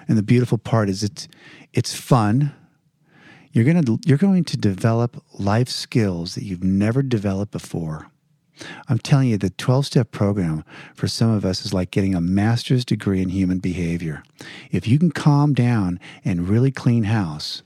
And 0.08 0.18
the 0.18 0.24
beautiful 0.24 0.58
part 0.58 0.90
is 0.90 1.04
it's 1.04 1.28
it's 1.74 1.94
fun. 1.94 2.54
You're 3.52 3.66
to 3.66 4.00
you're 4.06 4.18
going 4.18 4.44
to 4.46 4.58
develop 4.58 5.24
life 5.34 5.70
skills 5.70 6.36
that 6.36 6.44
you've 6.44 6.64
never 6.64 7.02
developed 7.02 7.52
before. 7.52 8.08
I'm 8.88 9.00
telling 9.00 9.28
you, 9.28 9.38
the 9.38 9.50
12 9.50 9.88
step 9.88 10.12
program 10.12 10.64
for 10.94 11.10
some 11.10 11.30
of 11.30 11.44
us 11.44 11.66
is 11.66 11.74
like 11.74 11.92
getting 11.92 12.16
a 12.16 12.22
master's 12.22 12.86
degree 12.86 13.22
in 13.22 13.30
human 13.30 13.60
behavior. 13.60 14.24
If 14.72 14.88
you 14.88 14.98
can 14.98 15.12
calm 15.12 15.54
down 15.54 16.00
and 16.24 16.48
really 16.48 16.72
clean 16.72 17.04
house, 17.04 17.64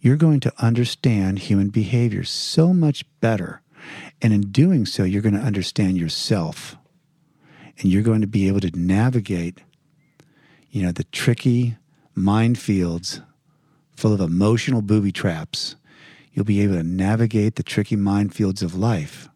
you're 0.00 0.16
going 0.16 0.38
to 0.40 0.52
understand 0.58 1.40
human 1.40 1.70
behavior 1.70 2.22
so 2.22 2.72
much 2.72 3.04
better 3.20 3.60
and 4.22 4.32
in 4.32 4.50
doing 4.50 4.86
so, 4.86 5.04
you're 5.04 5.22
going 5.22 5.34
to 5.34 5.40
understand 5.40 5.98
yourself 5.98 6.76
and 7.78 7.90
you're 7.90 8.02
going 8.02 8.20
to 8.20 8.26
be 8.26 8.48
able 8.48 8.60
to 8.60 8.78
navigate, 8.78 9.60
you 10.70 10.82
know, 10.82 10.92
the 10.92 11.04
tricky 11.04 11.76
minefields 12.16 13.22
full 13.96 14.12
of 14.12 14.20
emotional 14.20 14.82
booby 14.82 15.12
traps. 15.12 15.76
You'll 16.32 16.44
be 16.44 16.60
able 16.60 16.74
to 16.74 16.82
navigate 16.82 17.56
the 17.56 17.62
tricky 17.62 17.96
minefields 17.96 18.62
of 18.62 18.74
life, 18.74 19.28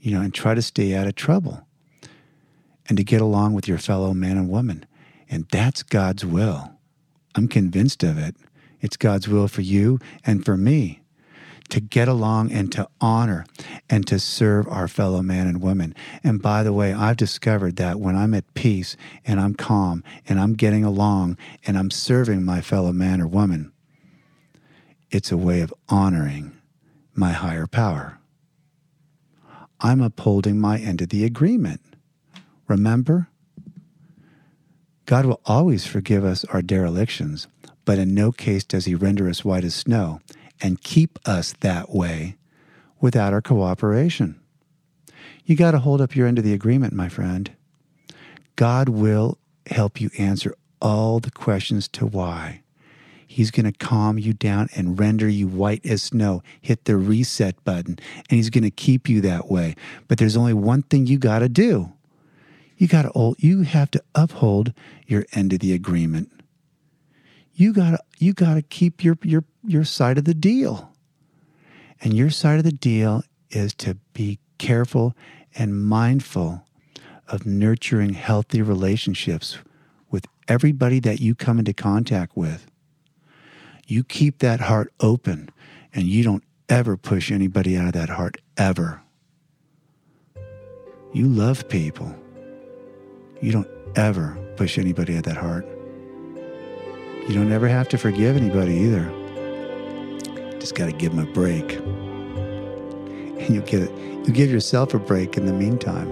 you 0.00 0.12
know, 0.12 0.20
and 0.20 0.34
try 0.34 0.54
to 0.54 0.62
stay 0.62 0.94
out 0.94 1.06
of 1.06 1.14
trouble 1.14 1.66
and 2.88 2.98
to 2.98 3.04
get 3.04 3.20
along 3.20 3.54
with 3.54 3.68
your 3.68 3.78
fellow 3.78 4.12
man 4.12 4.36
and 4.36 4.48
woman. 4.48 4.84
And 5.30 5.46
that's 5.50 5.82
God's 5.82 6.24
will. 6.24 6.72
I'm 7.34 7.48
convinced 7.48 8.02
of 8.02 8.18
it. 8.18 8.36
It's 8.80 8.96
God's 8.96 9.28
will 9.28 9.48
for 9.48 9.62
you 9.62 9.98
and 10.24 10.44
for 10.44 10.56
me 10.56 11.03
to 11.70 11.80
get 11.80 12.08
along 12.08 12.52
and 12.52 12.70
to 12.72 12.88
honor 13.00 13.46
and 13.88 14.06
to 14.06 14.18
serve 14.18 14.68
our 14.68 14.88
fellow 14.88 15.22
man 15.22 15.46
and 15.46 15.62
woman. 15.62 15.94
And 16.22 16.40
by 16.40 16.62
the 16.62 16.72
way, 16.72 16.92
I've 16.92 17.16
discovered 17.16 17.76
that 17.76 17.98
when 17.98 18.16
I'm 18.16 18.34
at 18.34 18.52
peace 18.54 18.96
and 19.24 19.40
I'm 19.40 19.54
calm 19.54 20.04
and 20.28 20.38
I'm 20.38 20.54
getting 20.54 20.84
along 20.84 21.36
and 21.66 21.78
I'm 21.78 21.90
serving 21.90 22.44
my 22.44 22.60
fellow 22.60 22.92
man 22.92 23.20
or 23.20 23.26
woman, 23.26 23.72
it's 25.10 25.32
a 25.32 25.36
way 25.36 25.60
of 25.60 25.72
honoring 25.88 26.56
my 27.14 27.32
higher 27.32 27.66
power. 27.66 28.18
I'm 29.80 30.00
upholding 30.00 30.58
my 30.58 30.78
end 30.78 31.02
of 31.02 31.08
the 31.08 31.24
agreement. 31.24 31.80
Remember? 32.68 33.28
God 35.06 35.26
will 35.26 35.40
always 35.44 35.86
forgive 35.86 36.24
us 36.24 36.44
our 36.46 36.62
derelictions, 36.62 37.46
but 37.84 37.98
in 37.98 38.14
no 38.14 38.32
case 38.32 38.64
does 38.64 38.86
he 38.86 38.94
render 38.94 39.28
us 39.28 39.44
white 39.44 39.64
as 39.64 39.74
snow 39.74 40.20
and 40.60 40.80
keep 40.80 41.18
us 41.26 41.54
that 41.60 41.90
way 41.90 42.36
without 43.00 43.32
our 43.32 43.42
cooperation. 43.42 44.40
You 45.44 45.56
got 45.56 45.72
to 45.72 45.78
hold 45.78 46.00
up 46.00 46.16
your 46.16 46.26
end 46.26 46.38
of 46.38 46.44
the 46.44 46.54
agreement, 46.54 46.92
my 46.92 47.08
friend. 47.08 47.50
God 48.56 48.88
will 48.88 49.38
help 49.66 50.00
you 50.00 50.10
answer 50.18 50.54
all 50.80 51.20
the 51.20 51.30
questions 51.30 51.88
to 51.88 52.06
why. 52.06 52.62
He's 53.26 53.50
going 53.50 53.70
to 53.70 53.72
calm 53.72 54.18
you 54.18 54.32
down 54.32 54.68
and 54.76 54.98
render 54.98 55.28
you 55.28 55.48
white 55.48 55.84
as 55.84 56.04
snow. 56.04 56.42
Hit 56.60 56.84
the 56.84 56.96
reset 56.96 57.62
button, 57.64 57.98
and 58.30 58.36
He's 58.36 58.50
going 58.50 58.64
to 58.64 58.70
keep 58.70 59.08
you 59.08 59.20
that 59.22 59.50
way. 59.50 59.74
But 60.06 60.18
there's 60.18 60.36
only 60.36 60.54
one 60.54 60.82
thing 60.82 61.06
you 61.06 61.18
got 61.18 61.40
to 61.40 61.48
do. 61.48 61.92
You 62.76 62.86
got 62.86 63.02
to 63.02 63.34
you 63.38 63.62
have 63.62 63.90
to 63.92 64.02
uphold 64.14 64.72
your 65.06 65.26
end 65.32 65.52
of 65.52 65.58
the 65.58 65.72
agreement 65.72 66.30
you 67.54 67.72
got 67.72 67.90
to 67.90 67.98
you 68.18 68.32
got 68.32 68.54
to 68.54 68.62
keep 68.62 69.04
your 69.04 69.16
your 69.22 69.44
your 69.66 69.84
side 69.84 70.18
of 70.18 70.24
the 70.24 70.34
deal. 70.34 70.92
And 72.00 72.14
your 72.14 72.30
side 72.30 72.58
of 72.58 72.64
the 72.64 72.72
deal 72.72 73.22
is 73.50 73.74
to 73.76 73.96
be 74.12 74.38
careful 74.58 75.14
and 75.54 75.84
mindful 75.84 76.64
of 77.28 77.46
nurturing 77.46 78.14
healthy 78.14 78.60
relationships 78.60 79.58
with 80.10 80.26
everybody 80.48 81.00
that 81.00 81.20
you 81.20 81.34
come 81.34 81.58
into 81.58 81.72
contact 81.72 82.36
with. 82.36 82.66
You 83.86 84.04
keep 84.04 84.38
that 84.38 84.60
heart 84.60 84.92
open 85.00 85.50
and 85.94 86.04
you 86.04 86.22
don't 86.24 86.44
ever 86.68 86.96
push 86.96 87.30
anybody 87.30 87.76
out 87.76 87.86
of 87.86 87.92
that 87.92 88.08
heart 88.08 88.36
ever. 88.56 89.00
You 91.12 91.28
love 91.28 91.68
people. 91.68 92.14
You 93.40 93.52
don't 93.52 93.68
ever 93.94 94.36
push 94.56 94.78
anybody 94.78 95.14
out 95.14 95.18
of 95.18 95.24
that 95.24 95.36
heart. 95.36 95.66
You 97.28 97.34
don't 97.34 97.52
ever 97.52 97.68
have 97.68 97.88
to 97.90 97.98
forgive 97.98 98.36
anybody 98.36 98.74
either. 98.74 99.23
Just 100.64 100.76
got 100.76 100.86
to 100.86 100.92
give 100.92 101.14
them 101.14 101.28
a 101.28 101.30
break. 101.30 101.72
And 101.74 103.66
get 103.66 103.82
it. 103.82 103.90
You 104.26 104.32
give 104.32 104.50
yourself 104.50 104.94
a 104.94 104.98
break 104.98 105.36
in 105.36 105.44
the 105.44 105.52
meantime. 105.52 106.08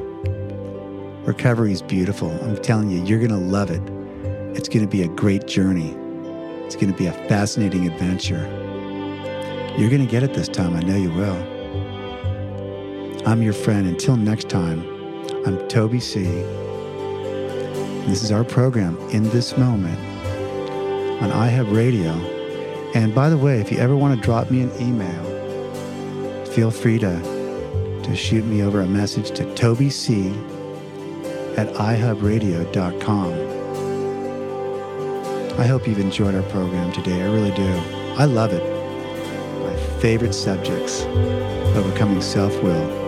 Recovery 1.25 1.73
is 1.73 1.81
beautiful. 1.81 2.31
I'm 2.45 2.59
telling 2.59 2.91
you, 2.91 3.03
you're 3.03 3.19
going 3.19 3.31
to 3.31 3.39
love 3.39 3.71
it. 3.71 3.81
It's 4.55 4.69
going 4.69 4.83
to 4.83 4.87
be 4.87 5.01
a 5.05 5.09
great 5.09 5.47
journey. 5.47 5.97
It's 6.67 6.77
going 6.77 6.93
to 6.93 6.99
be 6.99 7.07
a 7.07 7.15
fascinating 7.31 7.87
adventure. 7.87 8.47
You're 9.79 9.89
going 9.89 10.05
to 10.05 10.11
get 10.11 10.23
it 10.23 10.35
this 10.35 10.49
time. 10.49 10.77
I 10.77 10.81
know 10.81 10.99
you 10.99 11.13
will. 11.13 11.39
I'm 13.27 13.41
your 13.41 13.55
friend. 13.55 13.87
Until 13.87 14.19
next 14.19 14.51
time, 14.51 14.83
I'm 15.47 15.67
Toby 15.69 15.99
C. 15.99 16.25
This 18.05 18.23
is 18.23 18.31
our 18.31 18.45
program, 18.45 18.99
In 19.13 19.23
This 19.31 19.57
Moment 19.57 19.99
on 21.23 21.31
iHub 21.31 21.75
Radio. 21.75 22.41
And 22.95 23.14
by 23.14 23.30
the 23.30 23.38
way, 23.38 23.61
if 23.61 23.72
you 23.72 23.78
ever 23.78 23.97
want 23.97 24.14
to 24.18 24.24
drop 24.24 24.51
me 24.51 24.61
an 24.61 24.72
email, 24.80 26.45
feel 26.47 26.70
free 26.70 26.99
to, 26.99 28.03
to 28.03 28.14
shoot 28.14 28.45
me 28.45 28.62
over 28.62 28.80
a 28.80 28.86
message 28.86 29.30
to 29.32 29.45
tobyc 29.55 30.32
at 31.57 31.68
ihubradio.com. 31.74 33.32
I 35.59 35.66
hope 35.66 35.86
you've 35.86 36.01
enjoyed 36.01 36.34
our 36.34 36.43
program 36.51 36.93
today. 36.93 37.22
I 37.22 37.26
really 37.26 37.55
do. 37.55 37.68
I 38.18 38.24
love 38.24 38.53
it. 38.53 38.62
My 39.62 40.01
favorite 40.01 40.34
subjects 40.34 41.03
overcoming 41.76 42.20
self 42.20 42.55
will 42.62 43.02